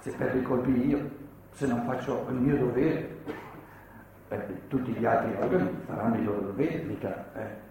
se 0.00 0.10
perdo 0.12 0.38
i 0.38 0.42
colpi 0.42 0.86
io, 0.88 1.10
se 1.50 1.66
non 1.66 1.84
faccio 1.84 2.26
il 2.30 2.36
mio 2.36 2.56
dovere, 2.56 3.16
eh, 4.28 4.68
tutti 4.68 4.92
gli 4.92 5.04
altri 5.04 5.36
organi 5.40 5.70
faranno 5.86 6.16
il 6.16 6.24
loro 6.24 6.40
dovere, 6.40 6.82
mica... 6.82 7.32
Eh 7.34 7.70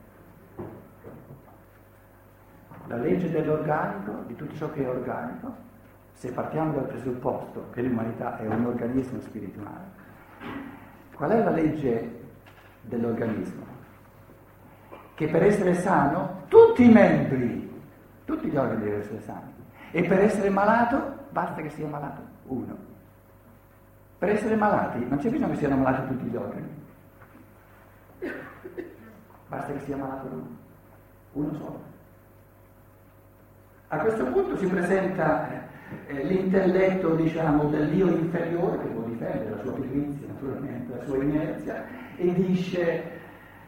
la 2.87 2.97
legge 2.97 3.29
dell'organico, 3.29 4.23
di 4.27 4.35
tutto 4.35 4.53
ciò 4.55 4.69
che 4.71 4.83
è 4.83 4.89
organico, 4.89 5.55
se 6.11 6.29
partiamo 6.33 6.73
dal 6.73 6.87
presupposto 6.87 7.69
che 7.71 7.83
l'umanità 7.83 8.37
è 8.37 8.45
un 8.47 8.65
organismo 8.65 9.21
spirituale, 9.21 10.00
qual 11.21 11.33
è 11.33 11.43
la 11.43 11.51
legge 11.51 12.19
dell'organismo? 12.81 13.63
Che 15.13 15.27
per 15.27 15.43
essere 15.43 15.75
sano 15.75 16.45
tutti 16.47 16.83
i 16.83 16.91
membri, 16.91 17.71
tutti 18.25 18.49
gli 18.49 18.57
organi 18.57 18.81
devono 18.81 19.03
essere 19.03 19.21
sani, 19.21 19.53
e 19.91 20.01
per 20.01 20.17
essere 20.17 20.49
malato 20.49 21.27
basta 21.29 21.61
che 21.61 21.69
sia 21.69 21.85
malato 21.85 22.21
uno. 22.45 22.75
Per 24.17 24.29
essere 24.29 24.55
malati 24.55 25.05
non 25.07 25.19
c'è 25.19 25.29
bisogno 25.29 25.51
che 25.51 25.57
siano 25.57 25.75
malati 25.75 26.07
tutti 26.07 26.25
gli 26.25 26.35
organi, 26.35 26.85
basta 29.47 29.73
che 29.73 29.79
sia 29.81 29.97
malato 29.97 30.25
uno, 30.25 30.57
uno 31.33 31.53
solo. 31.53 31.83
A 33.89 33.97
questo 33.99 34.25
punto 34.25 34.57
si 34.57 34.65
presenta 34.65 35.69
eh, 36.07 36.23
l'intelletto, 36.23 37.15
diciamo, 37.15 37.65
dell'io 37.69 38.07
inferiore, 38.07 38.79
che 38.79 38.87
può 38.87 39.03
difendere 39.03 39.49
la 39.49 39.61
sua 39.61 39.73
pigrizia, 39.73 40.27
naturalmente, 40.27 40.95
la 40.95 41.03
sua 41.03 41.17
inerzia, 41.17 41.85
e 42.15 42.33
dice, 42.33 43.03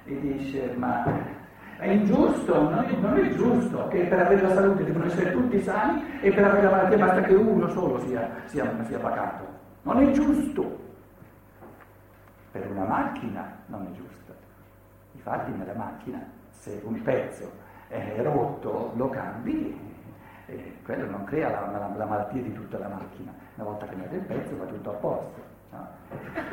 e 0.06 0.20
dice 0.20 0.74
ma 0.78 1.42
è 1.78 1.90
ingiusto, 1.90 2.70
non 2.70 2.84
è, 2.86 2.96
non 2.96 3.18
è, 3.18 3.30
giusto 3.30 3.88
che 3.90 4.06
per 4.06 4.20
avere 4.20 4.42
la 4.42 4.54
salute 4.54 4.86
devono 4.86 5.06
essere 5.06 5.32
tutti 5.32 5.60
sani 5.60 6.02
e 6.22 6.32
per 6.32 6.46
avere 6.46 6.64
la 6.64 6.72
malattia 6.72 6.98
basta 6.98 7.22
che 7.22 7.34
uno 7.34 7.68
solo 7.70 8.00
sia, 8.06 8.30
sia, 8.46 8.74
sia 8.86 9.00
pagato. 9.00 9.46
Non 9.82 10.02
è 10.02 10.12
giusto. 10.12 10.80
Per 12.52 12.72
una 12.72 12.86
macchina 12.86 13.58
non 13.66 13.88
è 13.88 13.96
giusto. 13.96 14.34
Infatti 15.14 15.52
nella 15.52 15.74
macchina 15.74 16.26
se 16.52 16.80
un 16.86 17.02
pezzo 17.02 17.52
è 17.90 18.22
rotto 18.22 18.94
lo 18.96 19.10
cambi 19.10 19.78
e 20.46 20.78
quello 20.84 21.10
non 21.10 21.24
crea 21.24 21.50
la, 21.50 21.72
la, 21.72 21.92
la, 21.96 22.06
malattia 22.06 22.42
di 22.42 22.54
tutta 22.54 22.78
la 22.78 22.88
macchina, 22.88 23.32
una 23.56 23.70
volta 23.70 23.86
mette 23.96 24.16
il 24.16 24.22
pezzo 24.22 24.58
va 24.58 24.66
tutto 24.66 24.90
a 24.90 24.94
posto. 24.94 25.42
No? 25.72 25.88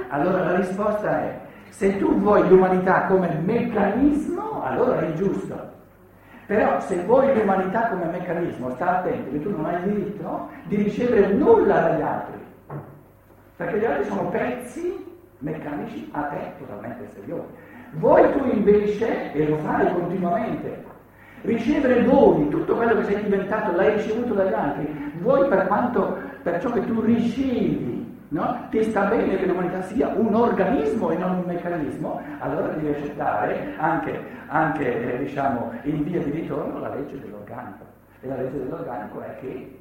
Allora 0.08 0.44
la 0.44 0.56
risposta 0.56 1.20
è, 1.22 1.40
se 1.70 1.98
tu 1.98 2.14
vuoi 2.18 2.48
l'umanità 2.48 3.06
come 3.06 3.28
meccanismo, 3.44 4.62
allora 4.62 5.00
è 5.00 5.12
giusto. 5.14 5.78
Però 6.46 6.80
se 6.80 7.02
vuoi 7.04 7.36
l'umanità 7.36 7.88
come 7.88 8.06
meccanismo, 8.06 8.70
sta 8.74 8.98
attento 8.98 9.30
che 9.30 9.40
tu 9.40 9.50
non 9.50 9.66
hai 9.66 9.74
il 9.84 9.92
diritto 9.92 10.48
di 10.64 10.76
ricevere 10.76 11.32
nulla 11.34 11.80
dagli 11.80 12.02
altri, 12.02 12.38
perché 13.56 13.78
gli 13.78 13.84
altri 13.84 14.04
sono 14.04 14.28
pezzi 14.30 15.18
meccanici 15.38 16.08
a 16.12 16.22
te 16.22 16.52
totalmente 16.58 17.04
esteriori. 17.04 17.46
Vuoi 17.92 18.32
tu 18.32 18.44
invece, 18.44 19.32
e 19.32 19.48
lo 19.48 19.58
fai 19.58 19.92
continuamente, 19.92 20.84
Ricevere 21.42 22.04
doni, 22.04 22.48
tutto 22.48 22.74
quello 22.76 22.96
che 22.96 23.04
sei 23.04 23.22
diventato 23.22 23.74
l'hai 23.74 23.96
ricevuto 23.96 24.34
dagli 24.34 24.52
altri, 24.52 25.12
vuoi 25.20 25.48
per 25.48 25.66
quanto, 25.66 26.18
per 26.42 26.60
ciò 26.60 26.70
che 26.70 26.84
tu 26.84 27.00
ricevi, 27.00 28.18
no? 28.28 28.66
ti 28.70 28.82
sta 28.84 29.06
bene 29.06 29.36
che 29.36 29.46
l'umanità 29.46 29.80
sia 29.82 30.08
un 30.08 30.34
organismo 30.34 31.10
e 31.10 31.16
non 31.16 31.38
un 31.38 31.44
meccanismo, 31.46 32.20
allora 32.40 32.68
devi 32.68 32.88
accettare 32.88 33.74
anche, 33.78 34.20
anche 34.48 35.14
eh, 35.14 35.18
diciamo, 35.24 35.72
in 35.82 36.02
via 36.02 36.22
di 36.22 36.30
ritorno 36.30 36.78
la 36.78 36.94
legge 36.94 37.18
dell'organico. 37.18 37.84
E 38.20 38.28
la 38.28 38.36
legge 38.36 38.58
dell'organico 38.58 39.20
è 39.22 39.36
che 39.40 39.78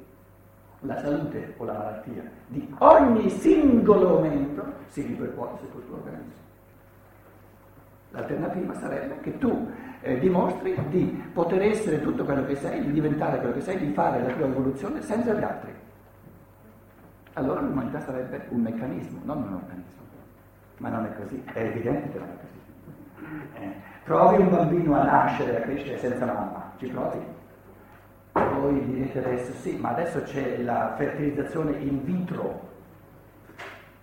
la 0.80 0.96
salute 0.98 1.54
o 1.58 1.64
la 1.64 1.74
malattia 1.74 2.22
di 2.46 2.74
ogni 2.78 3.28
singolo 3.28 4.08
momento 4.08 4.64
si 4.86 5.02
ripercuote 5.02 5.58
su 5.60 5.70
questo 5.72 5.92
organismo. 5.92 6.38
L'alternativa 8.12 8.74
sarebbe 8.74 9.20
che 9.20 9.38
tu 9.38 9.70
eh, 10.02 10.18
dimostri 10.18 10.76
di 10.88 11.22
poter 11.32 11.62
essere 11.62 12.00
tutto 12.00 12.24
quello 12.24 12.44
che 12.46 12.56
sei, 12.56 12.84
di 12.84 12.92
diventare 12.92 13.38
quello 13.38 13.54
che 13.54 13.60
sei, 13.60 13.78
di 13.78 13.92
fare 13.92 14.22
la 14.22 14.32
tua 14.32 14.46
evoluzione 14.46 15.02
senza 15.02 15.32
gli 15.34 15.42
altri. 15.42 15.72
Allora 17.34 17.60
l'umanità 17.60 18.00
sarebbe 18.00 18.46
un 18.48 18.60
meccanismo, 18.62 19.20
non 19.24 19.38
un 19.38 19.54
organismo. 19.54 19.98
Ma 20.78 20.88
non 20.88 21.04
è 21.04 21.14
così, 21.14 21.42
è 21.52 21.60
evidente 21.60 22.10
che 22.10 22.18
non 22.18 22.28
è 22.28 22.36
così. 22.36 23.58
Eh, 23.62 23.74
provi 24.04 24.42
un 24.42 24.50
bambino 24.50 24.94
a 24.94 25.04
nascere, 25.04 25.58
a 25.58 25.60
crescere 25.60 25.98
senza 25.98 26.24
mamma, 26.24 26.72
ci 26.78 26.86
provi? 26.88 27.18
Voi 28.32 28.84
direte 28.86 29.18
adesso 29.18 29.52
sì, 29.54 29.76
ma 29.76 29.90
adesso 29.90 30.22
c'è 30.22 30.62
la 30.62 30.94
fertilizzazione 30.96 31.76
in 31.78 32.02
vitro, 32.04 32.68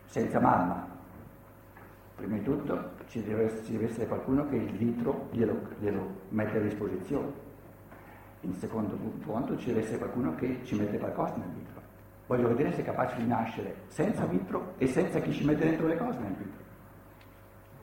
senza 0.05 0.39
mamma. 0.39 0.85
Prima 2.15 2.35
di 2.35 2.43
tutto 2.43 2.95
ci 3.07 3.23
deve, 3.23 3.63
ci 3.63 3.71
deve, 3.71 3.85
essere 3.85 4.07
qualcuno 4.07 4.47
che 4.47 4.55
il 4.55 4.71
vitro 4.71 5.27
glielo, 5.31 5.59
glielo 5.79 6.21
mette 6.29 6.57
a 6.57 6.61
disposizione. 6.61 7.45
In 8.41 8.53
secondo 8.53 8.95
punto 8.95 9.57
ci 9.57 9.67
deve 9.67 9.81
essere 9.81 9.97
qualcuno 9.97 10.35
che 10.35 10.59
ci 10.63 10.75
mette 10.75 10.97
qualcosa 10.97 11.35
nel 11.37 11.49
vitro. 11.49 11.81
Voglio 12.27 12.49
vedere 12.49 12.73
se 12.73 12.81
è 12.81 12.85
capace 12.85 13.15
di 13.17 13.25
nascere 13.25 13.75
senza 13.87 14.25
vitro 14.25 14.73
e 14.77 14.87
senza 14.87 15.19
chi 15.19 15.31
ci 15.31 15.45
mette 15.45 15.65
dentro 15.65 15.87
le 15.87 15.97
cose 15.97 16.19
nel 16.19 16.33
vitro. 16.33 16.65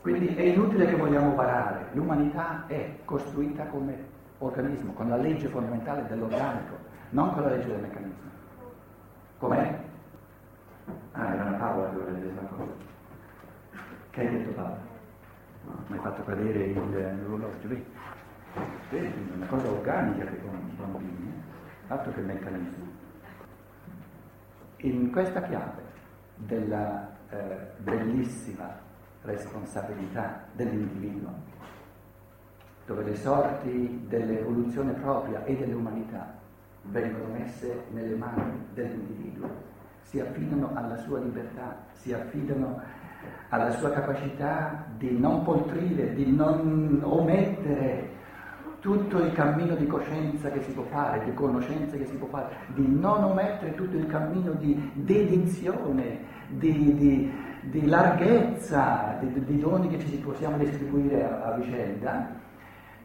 Quindi 0.03 0.27
è 0.35 0.43
inutile 0.43 0.87
che 0.87 0.97
vogliamo 0.97 1.33
parare, 1.33 1.87
l'umanità 1.93 2.67
è 2.67 2.99
costruita 3.07 3.65
come 3.67 4.13
organismo, 4.39 4.93
con 4.93 5.09
la 5.09 5.17
legge 5.17 5.49
fondamentale 5.49 6.07
dell'organico, 6.07 6.77
non 7.11 7.33
con 7.33 7.43
la 7.43 7.49
legge 7.49 7.69
del 7.69 7.81
meccanismo. 7.81 8.31
Com'è? 9.39 9.79
Ah, 11.13 11.33
era 11.33 11.45
una 11.45 11.57
che 11.57 11.97
voleva 11.97 12.11
dire 12.11 12.33
una 12.33 12.49
cosa. 12.49 12.73
Che 14.11 14.21
hai 14.21 14.29
detto 14.29 14.51
Paola? 14.53 14.93
Mi 15.87 15.97
hai 15.97 15.99
fatto 15.99 16.23
cadere 16.25 16.65
il, 16.65 17.23
l'orologio, 17.23 17.69
vedi? 17.69 17.85
Vedi, 18.91 19.07
è 19.07 19.35
una 19.37 19.47
cosa 19.47 19.69
organica 19.69 20.25
che 20.25 20.41
con 20.41 20.55
i 20.55 20.75
bambini, 20.77 21.29
eh? 21.29 21.93
altro 21.93 22.13
che 22.13 22.21
il 22.21 22.27
meccanismo. 22.27 22.87
In 24.77 25.11
questa 25.11 25.43
chiave 25.43 25.83
della 26.37 27.11
eh, 27.31 27.57
bellissima 27.79 28.79
responsabilità 29.23 30.45
dell'individuo, 30.53 31.33
dove 32.87 33.03
le 33.03 33.17
sorti 33.17 34.05
dell'evoluzione 34.07 34.93
propria 34.93 35.43
e 35.45 35.57
dell'umanità 35.57 36.35
vengono 36.83 37.33
messe 37.33 37.85
nelle 37.93 38.15
mani 38.15 38.67
dell'individuo, 38.75 39.73
si 40.03 40.21
affidano 40.21 40.71
alla 40.75 40.97
sua 40.97 41.19
libertà, 41.19 41.77
si 41.93 42.13
affidano 42.13 42.81
alla 43.49 43.71
sua 43.73 43.91
capacità 43.91 44.87
di 44.97 45.17
non 45.19 45.43
poltrire, 45.45 46.15
di 46.15 46.35
non 46.35 47.01
omettere 47.03 48.13
tutto 48.85 49.19
il 49.19 49.33
cammino 49.33 49.75
di 49.77 49.87
coscienza 49.87 50.51
che 50.51 50.61
si 50.61 50.73
può 50.73 50.83
fare, 50.83 51.25
di 51.25 51.33
conoscenza 51.33 51.97
che 51.97 52.05
si 52.05 52.17
può 52.17 52.27
fare, 52.29 52.55
di 52.75 52.87
non 52.87 53.25
omettere 53.25 53.75
tutto 53.75 53.97
il 53.97 54.07
cammino 54.07 54.53
di 54.53 54.91
dedizione, 54.93 56.19
di, 56.49 56.95
di, 56.95 57.33
di 57.63 57.87
larghezza, 57.87 59.17
di, 59.21 59.43
di, 59.43 59.59
doni 59.59 59.89
che 59.89 59.99
ci 60.01 60.19
possiamo 60.19 60.59
distribuire 60.59 61.25
a, 61.25 61.45
a 61.45 61.57
vicenda, 61.57 62.29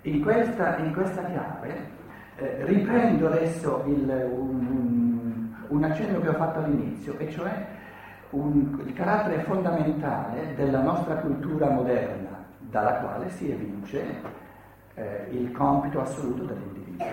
in 0.02 0.22
questa, 0.22 0.78
in 0.80 0.92
questa 0.94 1.24
chiave 1.24 1.98
eh, 2.36 2.66
riprendo 2.66 3.28
adesso 3.28 3.84
il, 3.86 4.30
un, 4.34 5.48
un, 5.68 5.84
accenno 5.86 6.20
che 6.20 6.28
ho 6.28 6.34
fatto 6.34 6.60
all'inizio, 6.60 7.18
e 7.20 7.30
cioè 7.30 7.68
un, 8.32 8.82
il 8.86 8.94
carattere 8.94 9.44
fondamentale 9.44 10.54
della 10.56 10.82
nostra 10.82 11.15
cultura 11.15 11.70
moderna, 11.70 12.44
dalla 12.60 12.94
quale 12.96 13.30
si 13.30 13.52
evince 13.52 14.04
eh, 14.94 15.28
il 15.32 15.52
compito 15.52 16.02
assoluto 16.02 16.44
dell'individuo. 16.44 17.06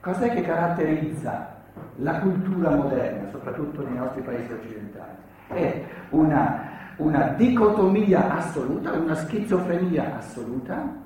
Cos'è 0.00 0.30
che 0.34 0.42
caratterizza 0.42 1.60
la 1.96 2.18
cultura 2.20 2.70
moderna, 2.70 3.28
soprattutto 3.30 3.82
nei 3.82 3.96
nostri 3.96 4.22
paesi 4.22 4.52
occidentali? 4.52 5.12
È 5.48 5.84
una, 6.10 6.70
una 6.96 7.34
dicotomia 7.36 8.34
assoluta, 8.36 8.92
una 8.92 9.14
schizofrenia 9.14 10.16
assoluta, 10.18 11.00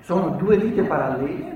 sono 0.00 0.30
due 0.30 0.58
vite 0.58 0.82
parallele 0.82 1.54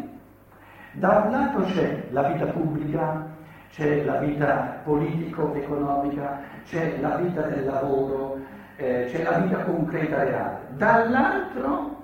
da 0.98 1.22
un 1.24 1.30
lato 1.30 1.62
c'è 1.64 2.08
la 2.10 2.22
vita 2.24 2.46
pubblica, 2.46 3.24
c'è 3.70 4.04
la 4.04 4.18
vita 4.18 4.80
politico-economica, 4.84 6.40
c'è 6.64 6.98
la 7.00 7.16
vita 7.16 7.42
del 7.42 7.64
lavoro, 7.64 8.38
eh, 8.76 9.06
c'è 9.10 9.22
la 9.22 9.38
vita 9.38 9.64
concreta 9.64 10.24
reale. 10.24 10.58
Dall'altro 10.76 11.96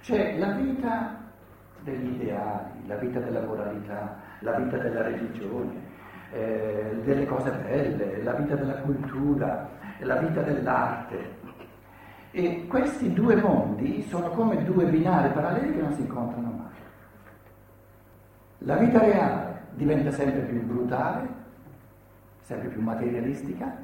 c'è 0.00 0.38
la 0.38 0.52
vita 0.52 1.16
degli 1.80 2.20
ideali, 2.20 2.86
la 2.86 2.96
vita 2.96 3.18
della 3.20 3.40
moralità, 3.40 4.16
la 4.40 4.52
vita 4.52 4.76
della 4.78 5.02
religione, 5.02 5.74
eh, 6.32 7.00
delle 7.04 7.26
cose 7.26 7.50
belle, 7.50 8.22
la 8.22 8.32
vita 8.32 8.54
della 8.54 8.76
cultura, 8.76 9.68
la 9.98 10.16
vita 10.16 10.42
dell'arte. 10.42 11.34
E 12.30 12.66
questi 12.66 13.12
due 13.12 13.36
mondi 13.36 14.02
sono 14.02 14.28
come 14.30 14.62
due 14.64 14.84
binari 14.84 15.30
paralleli 15.30 15.72
che 15.72 15.80
non 15.80 15.92
si 15.92 16.02
incontrano 16.02 16.50
mai. 16.50 16.74
La 18.58 18.76
vita 18.76 18.98
reale 18.98 19.55
diventa 19.76 20.10
sempre 20.10 20.40
più 20.40 20.64
brutale, 20.64 21.28
sempre 22.40 22.68
più 22.68 22.80
materialistica 22.80 23.76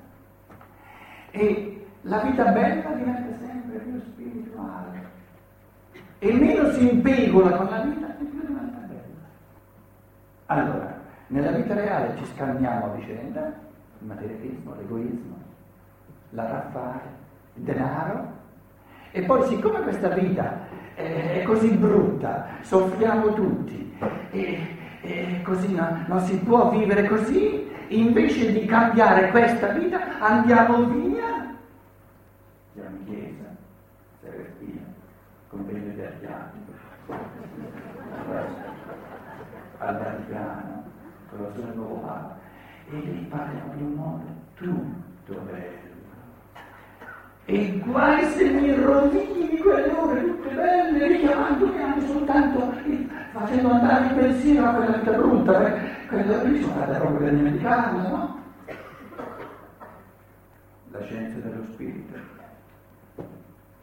e 1.31 1.87
la 2.03 2.21
vita 2.21 2.45
bella 2.47 2.91
diventa 2.93 3.39
sempre 3.39 3.79
più 3.79 4.01
spirituale. 4.01 5.11
E 6.19 6.33
meno 6.33 6.71
si 6.71 6.89
impegola 6.89 7.57
con 7.57 7.67
la 7.67 7.81
vita 7.83 8.19
e 8.19 8.25
più 8.25 8.41
diventa 8.41 8.79
bella. 8.79 9.27
Allora, 10.47 11.01
nella 11.29 11.51
vita 11.53 11.75
reale 11.75 12.17
ci 12.17 12.25
scanniamo 12.27 12.87
a 12.87 12.95
vicenda, 12.95 13.47
il 13.47 14.07
materialismo, 14.07 14.75
l'egoismo, 14.75 15.37
la 16.31 16.49
raffare, 16.49 17.01
il 17.55 17.63
denaro, 17.65 18.41
e 19.11 19.23
poi 19.23 19.47
siccome 19.49 19.83
questa 19.83 20.09
vita 20.09 20.61
è 20.95 21.43
così 21.45 21.71
brutta, 21.77 22.47
soffriamo 22.61 23.35
tutti, 23.35 23.97
e, 24.31 24.81
e 25.03 25.43
così 25.43 25.75
no, 25.75 26.05
non 26.07 26.21
si 26.21 26.39
può 26.39 26.71
vivere 26.71 27.07
così, 27.09 27.69
invece 27.89 28.53
di 28.53 28.65
cambiare 28.65 29.31
questa 29.31 29.69
vita 29.69 30.19
andiamo 30.19 30.85
via. 30.85 31.57
In 32.75 33.05
chiesa, 33.05 33.55
segreteria, 34.23 34.83
convegno 35.49 35.93
di 35.93 36.01
archiatico, 36.01 36.73
al 39.79 39.99
Vaticano, 39.99 40.85
con 41.29 41.43
la 41.43 41.53
sua 41.53 41.73
nuovo 41.75 41.97
Papa, 41.97 42.39
e 42.91 42.97
lì 42.97 43.27
parliamo 43.29 43.75
di 43.75 43.83
un 43.83 43.93
modo 43.93 44.25
tutto 44.55 45.41
bello 45.41 45.83
e 47.45 47.83
guai 47.85 48.25
se 48.31 48.51
mi 48.51 48.73
rovini 48.73 49.59
quelle 49.59 49.93
ore 49.93 50.23
tutte 50.23 50.55
belle, 50.55 51.07
richiamandomi 51.09 52.07
soltanto 52.07 52.73
facendo 53.33 53.71
andare 53.71 54.07
il 54.07 54.15
pensiero 54.15 54.67
a 54.67 54.73
quella 54.75 54.97
vita 54.97 55.13
brutta, 55.13 55.53
perché 55.53 56.07
quelle 56.09 56.37
ore 56.37 56.49
lì 56.49 56.63
sono 56.63 56.75
state 56.75 56.99
proprio 56.99 57.19
per 57.19 57.35
dimenticarle, 57.35 58.09
no? 58.09 58.41
La 60.91 61.01
scienza 61.03 61.39
dello 61.39 61.65
spirito, 61.73 62.15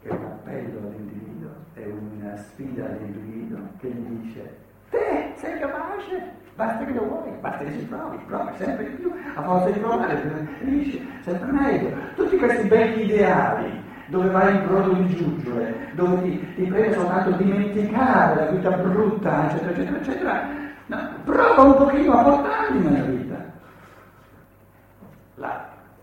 è 0.02 0.08
un 0.08 0.24
appello 0.24 0.78
all'individuo, 0.86 1.50
è 1.74 1.84
una 1.84 2.36
sfida 2.36 2.86
all'individuo 2.86 3.58
che 3.80 3.88
gli 3.88 4.20
dice, 4.20 4.56
te 4.90 5.32
sei 5.34 5.58
capace, 5.58 6.32
basta 6.54 6.84
che 6.84 6.92
lo 6.92 7.04
vuoi, 7.04 7.32
basta 7.40 7.64
che 7.64 7.72
si 7.72 7.84
provi, 7.86 8.18
provi 8.26 8.52
sempre 8.56 8.88
di 8.88 8.94
più, 8.96 9.12
a 9.34 9.42
forza 9.42 9.70
di 9.70 9.78
provare, 9.80 10.48
riesci 10.60 11.10
sempre 11.22 11.50
meglio. 11.50 11.96
Tutti 12.14 12.36
questi 12.36 12.68
begli 12.68 13.10
ideali 13.10 13.82
dove 14.10 14.28
vai 14.28 14.56
in 14.56 14.66
brodo 14.66 14.92
di 14.94 15.16
giuggiole, 15.16 15.90
dove 15.94 16.22
ti, 16.22 16.54
ti 16.54 16.64
prende 16.64 16.92
soltanto 16.94 17.30
dimenticare 17.32 18.44
la 18.44 18.50
vita 18.50 18.70
brutta, 18.70 19.46
eccetera, 19.46 19.70
eccetera, 19.70 19.96
eccetera, 19.98 20.48
no, 20.86 21.08
prova 21.24 21.62
un 21.62 21.76
pochino 21.76 22.12
a 22.12 22.22
portarli 22.22 22.78
nella 22.80 23.04
vita. 23.04 23.18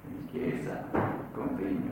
In 0.10 0.26
chiesa, 0.32 0.84
convegno, 1.34 1.92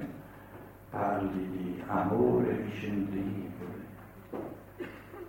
parli 0.89 1.49
di 1.51 1.83
amore 1.87 2.63
discendibile. 2.63 3.51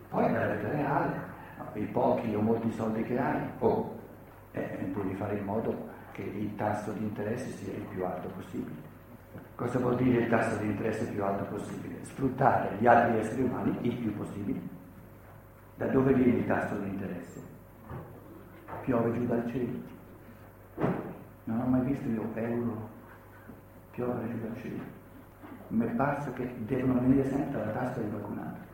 Poi 0.08 0.30
nella 0.30 0.54
vita 0.54 0.68
reale 0.68 1.34
i 1.74 1.84
pochi 1.86 2.34
o 2.34 2.40
molti 2.40 2.70
soldi 2.72 3.02
che 3.02 3.18
hai, 3.18 3.40
o 3.58 3.94
eh, 4.52 4.92
devi 4.94 5.14
fare 5.14 5.36
in 5.36 5.44
modo 5.44 5.88
che 6.12 6.22
il 6.22 6.54
tasso 6.54 6.92
di 6.92 7.02
interesse 7.02 7.50
sia 7.50 7.74
il 7.74 7.84
più 7.90 8.04
alto 8.04 8.28
possibile. 8.28 8.94
Cosa 9.54 9.78
vuol 9.78 9.96
dire 9.96 10.22
il 10.22 10.28
tasso 10.28 10.56
di 10.58 10.66
interesse 10.66 11.06
più 11.06 11.24
alto 11.24 11.44
possibile? 11.44 12.04
Sfruttare 12.04 12.76
gli 12.78 12.86
altri 12.86 13.18
esseri 13.18 13.42
umani 13.42 13.76
il 13.80 13.96
più 13.96 14.14
possibile. 14.16 14.60
Da 15.76 15.86
dove 15.86 16.12
viene 16.14 16.38
il 16.38 16.46
tasso 16.46 16.76
di 16.76 16.88
interesse? 16.88 17.42
Piove 18.82 19.12
giù 19.12 19.26
dal 19.26 19.46
cielo. 19.50 19.94
Non 21.44 21.60
ho 21.60 21.66
mai 21.66 21.80
visto 21.82 22.08
io 22.08 22.30
euro 22.34 22.88
piovere 23.92 24.28
giù 24.28 24.40
dal 24.40 24.56
cielo. 24.60 24.82
Mi 25.68 25.86
è 25.86 25.90
parso 25.90 26.32
che 26.34 26.54
devono 26.58 27.00
venire 27.00 27.28
sempre 27.28 27.58
dalla 27.58 27.72
tasca 27.72 28.00
di 28.00 28.10
qualcun 28.10 28.38
altro. 28.38 28.64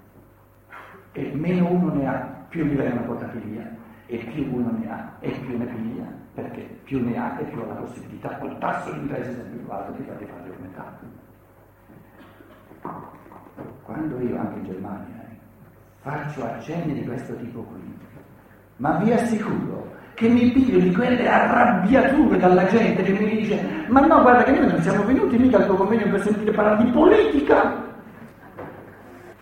E 1.12 1.32
meno 1.34 1.70
uno 1.70 1.94
ne 1.94 2.06
ha, 2.06 2.44
più 2.48 2.64
gli 2.64 2.74
vengono 2.74 3.06
portati 3.06 3.38
via 3.38 3.70
e 4.06 4.18
più 4.18 4.54
uno 4.54 4.72
ne 4.72 4.90
ha 4.90 5.12
e 5.20 5.30
più 5.30 5.56
ne 5.56 5.64
piglia, 5.66 6.04
perché 6.34 6.60
più 6.84 7.04
ne 7.04 7.16
ha 7.16 7.38
e 7.38 7.44
più 7.44 7.60
ha 7.60 7.66
la 7.66 7.74
possibilità, 7.74 8.36
col 8.38 8.56
tasso 8.58 8.92
di 8.92 9.00
interesse 9.00 9.34
sempre 9.34 9.58
più 9.58 9.70
alto, 9.70 9.92
di 9.92 10.02
farli 10.04 10.26
fare 10.26 10.50
aumentare. 10.54 10.96
Quando 13.82 14.20
io, 14.20 14.38
anche 14.38 14.58
in 14.58 14.64
Germania, 14.64 15.28
eh, 15.28 15.36
faccio 16.00 16.44
accenni 16.44 16.94
di 16.94 17.04
questo 17.04 17.36
tipo 17.36 17.62
qui, 17.62 17.98
ma 18.76 18.96
vi 18.98 19.12
assicuro 19.12 19.90
che 20.14 20.28
mi 20.28 20.50
piglio 20.50 20.78
di 20.78 20.92
quelle 20.92 21.26
arrabbiature 21.28 22.38
dalla 22.38 22.66
gente 22.66 23.02
che 23.02 23.12
mi 23.12 23.36
dice 23.36 23.86
ma 23.88 24.00
no 24.00 24.20
guarda 24.20 24.42
che 24.42 24.52
noi 24.52 24.70
non 24.70 24.82
siamo 24.82 25.04
venuti 25.04 25.38
mica 25.38 25.56
al 25.56 25.64
tuo 25.64 25.76
convegno 25.76 26.10
per 26.10 26.20
sentire 26.20 26.52
parlare 26.52 26.84
di 26.84 26.90
politica 26.90 27.82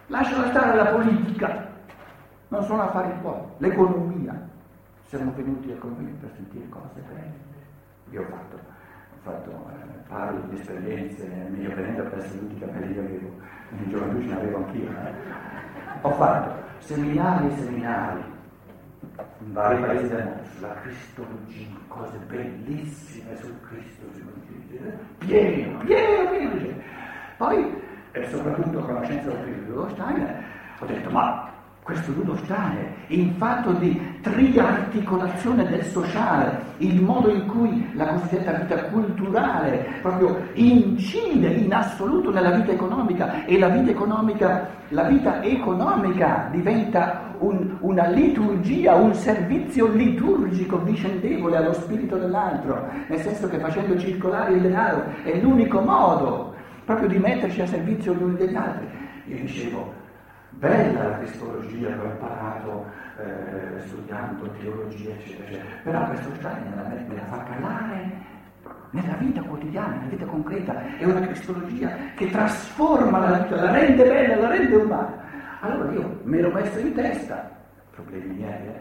lasciala 0.07 0.49
stare 0.49 0.77
la 0.77 0.87
politica 0.87 1.71
non 2.51 2.65
sono 2.65 2.83
affari 2.83 3.13
tuoi, 3.21 3.41
l'economia. 3.59 4.49
Siamo 5.11 5.33
venuti 5.35 5.73
a 5.73 5.77
convegno 5.77 6.15
per 6.21 6.31
sentire 6.37 6.69
cose 6.69 7.01
belle. 7.01 7.35
Io 8.11 8.23
ho 8.23 8.27
fatto 8.27 8.59
fatto, 9.23 9.51
eh, 9.51 10.09
parlo 10.09 10.41
di 10.47 10.61
esperienze, 10.61 11.27
meglio 11.49 11.75
venendo 11.75 12.05
per 12.05 12.19
essere 12.19 12.39
tutti 12.39 12.55
i 12.55 12.59
capelli 12.61 12.95
che 12.95 13.01
avevo, 13.01 13.31
in 13.71 13.91
gioventù 13.91 14.21
ce 14.21 14.27
ne 14.29 14.35
avevo 14.35 14.57
anch'io. 14.59 14.89
Eh. 14.89 15.13
Ho 16.03 16.11
fatto 16.13 16.63
seminari 16.79 17.49
e 17.49 17.57
seminari 17.57 18.23
in 19.41 19.53
vari 19.53 19.81
paesi 19.83 20.09
del 20.11 20.25
mondo 20.25 20.45
sulla 20.45 20.75
cristologia, 20.75 21.77
cose 21.89 22.17
bellissime 22.29 23.37
su 23.37 23.53
Cristo, 23.63 24.07
pieno, 25.19 25.79
pieno, 25.79 26.31
pieno. 26.31 26.83
Poi, 27.37 27.83
e 28.13 28.29
soprattutto 28.29 28.79
conoscenza 28.79 29.29
del 29.29 29.43
figlio 29.43 29.87
di 29.87 29.93
Steiner, 29.93 30.45
ho 30.79 30.87
detto, 30.87 31.11
ma 31.11 31.51
questo 31.83 32.13
Ludo 32.13 32.37
Steiner, 32.45 32.93
in 33.09 33.35
fatto 33.37 33.73
di 33.73 34.01
triarticolazione 34.21 35.67
del 35.67 35.85
sociale, 35.85 36.63
il 36.79 37.01
modo 37.01 37.31
in 37.31 37.47
cui 37.47 37.91
la 37.95 38.07
cosiddetta 38.07 38.53
vita 38.53 38.85
culturale 38.85 39.99
proprio 40.03 40.37
incide 40.55 41.49
in 41.49 41.73
assoluto 41.73 42.31
nella 42.31 42.51
vita 42.51 42.73
economica 42.73 43.45
e 43.45 43.59
la 43.59 43.69
vita 43.69 43.91
economica, 43.91 44.69
la 44.89 45.05
vita 45.05 45.43
economica 45.43 46.49
diventa 46.53 47.35
un, 47.39 47.77
una 47.81 48.09
liturgia, 48.09 48.95
un 48.95 49.15
servizio 49.15 49.89
liturgico 49.89 50.79
vicendevole 50.79 51.57
allo 51.57 51.73
spirito 51.73 52.17
dell'altro, 52.17 52.89
nel 53.09 53.21
senso 53.21 53.49
che 53.49 53.59
facendo 53.59 53.99
circolare 53.99 54.55
il 54.55 54.61
denaro 54.61 55.05
è 55.25 55.41
l'unico 55.41 55.81
modo 55.81 56.55
proprio 56.85 57.09
di 57.09 57.19
metterci 57.19 57.63
a 57.63 57.67
servizio 57.67 58.15
gli 58.15 58.23
uni 58.23 58.37
degli 58.37 58.55
altri. 58.55 58.87
Io 59.27 59.37
dicevo, 59.37 60.00
bella 60.61 61.09
la 61.09 61.19
cristologia 61.19 61.89
che 61.89 61.99
ho 61.99 62.05
imparato 62.05 62.87
eh, 63.19 63.81
studiando 63.87 64.49
teologia, 64.61 65.11
eccetera, 65.11 65.49
eccetera. 65.49 65.65
Però 65.83 66.07
questo 66.07 66.35
Stein 66.35 66.69
me 66.69 66.77
la, 66.77 66.89
me 66.89 67.15
la 67.17 67.25
fa 67.25 67.43
calare 67.45 68.11
nella 68.91 69.15
vita 69.15 69.43
quotidiana, 69.43 69.95
nella 69.97 70.11
vita 70.11 70.25
concreta. 70.27 70.97
È 70.99 71.05
una 71.05 71.21
cristologia 71.27 71.97
che 72.15 72.31
trasforma 72.31 73.19
la 73.19 73.39
vita, 73.39 73.57
la 73.57 73.73
rende 73.73 74.05
bella, 74.05 74.37
la 74.37 74.49
rende 74.49 74.77
umana. 74.77 75.29
Allora 75.61 75.93
io 75.93 76.21
mi 76.25 76.39
ero 76.39 76.51
messo 76.53 76.79
in 76.79 76.93
testa, 76.95 77.51
problemi 77.93 78.35
miei, 78.35 78.67
eh, 78.67 78.81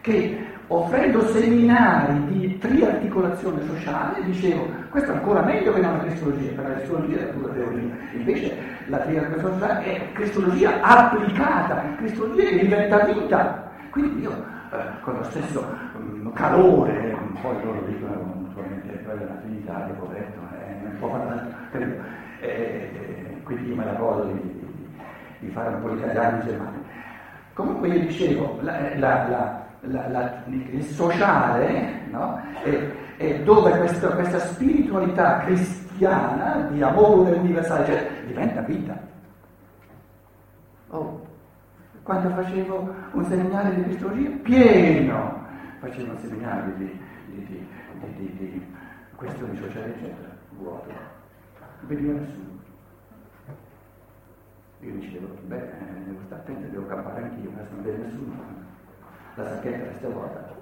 che 0.00 0.46
offrendo 0.68 1.20
seminari 1.28 2.24
di 2.26 2.58
triarticolazione 2.58 3.62
sociale 3.66 4.24
dicevo 4.24 4.66
questo 4.90 5.12
è 5.12 5.14
ancora 5.14 5.42
meglio 5.42 5.72
che 5.72 5.80
non 5.80 5.96
la 5.96 6.04
cristologia, 6.04 6.50
perché 6.52 6.68
la 6.68 6.74
cristologia 6.74 7.20
è 7.20 7.24
pura 7.26 7.52
teoria, 7.52 7.94
invece 8.12 8.71
la 8.86 8.98
triarticolazione 8.98 9.58
sociale 9.58 9.84
è 9.84 10.12
cristologia 10.12 10.80
applicata, 10.80 11.82
cristologia 11.96 12.48
che 12.48 12.58
diventa 12.58 13.04
vita. 13.04 13.70
Quindi 13.90 14.22
io 14.22 14.30
eh, 14.30 15.00
con 15.02 15.16
lo 15.16 15.22
stesso 15.24 15.64
um, 15.96 16.32
calore, 16.32 17.16
poi 17.40 17.64
loro 17.64 17.82
dicono 17.86 18.46
naturalmente 18.46 19.02
quella 19.02 19.20
è 19.20 19.24
la 19.24 19.34
Trinità, 19.34 19.84
che 19.86 19.92
poveretto, 19.92 20.40
eh, 20.52 20.82
non 20.82 20.96
può 20.98 21.10
fare 21.10 21.26
tanto, 21.26 22.02
eh, 22.40 23.40
quindi 23.44 23.68
io 23.68 23.76
me 23.76 23.84
la 23.84 23.92
godo 23.92 24.24
di, 24.24 24.66
di, 25.40 25.48
fare 25.50 25.74
un 25.74 25.82
po' 25.82 25.90
di 25.90 25.98
italiani 25.98 26.42
germani. 26.44 26.82
Comunque 27.52 27.88
io 27.88 28.00
dicevo, 28.00 28.58
la, 28.62 28.96
la, 28.96 29.28
la 29.28 29.62
la, 29.84 30.42
il 30.46 30.84
sociale, 30.84 32.02
no? 32.10 32.40
e, 32.62 32.92
e 33.16 33.42
dove 33.42 33.76
questo, 33.78 34.08
questa 34.10 34.38
spiritualità 34.38 35.40
cristiana 35.40 35.81
di 36.70 36.82
amore 36.82 37.32
universale 37.32 37.86
cioè, 37.86 38.24
diventa 38.26 38.60
vita. 38.62 38.98
Oh, 40.88 41.26
quando 42.02 42.28
facevo 42.30 42.94
un 43.12 43.24
seminario 43.24 43.74
di 43.74 43.82
cristologia, 43.84 44.30
pieno, 44.42 45.46
facevo 45.78 46.10
un 46.12 46.18
seminario 46.18 46.74
di, 46.74 47.00
di, 47.26 47.46
di, 47.46 47.66
di, 48.16 48.36
di 48.36 48.74
questioni 49.14 49.56
sociali, 49.56 49.92
eccetera, 49.92 50.28
vuoto, 50.50 50.88
non 50.88 51.86
veniva 51.86 52.12
nessuno. 52.18 52.50
Io 54.80 54.92
dicevo, 54.94 55.28
beh, 55.46 55.70
devo 56.04 56.18
stare 56.26 56.42
attento, 56.42 56.68
devo 56.68 56.86
campare 56.86 57.22
anch'io, 57.22 57.50
adesso 57.54 57.74
non 57.74 57.82
vede 57.84 58.04
nessuno 58.04 58.70
la 59.34 59.44
sacchetta 59.44 59.84
resta 59.84 60.08
vuota. 60.08 60.60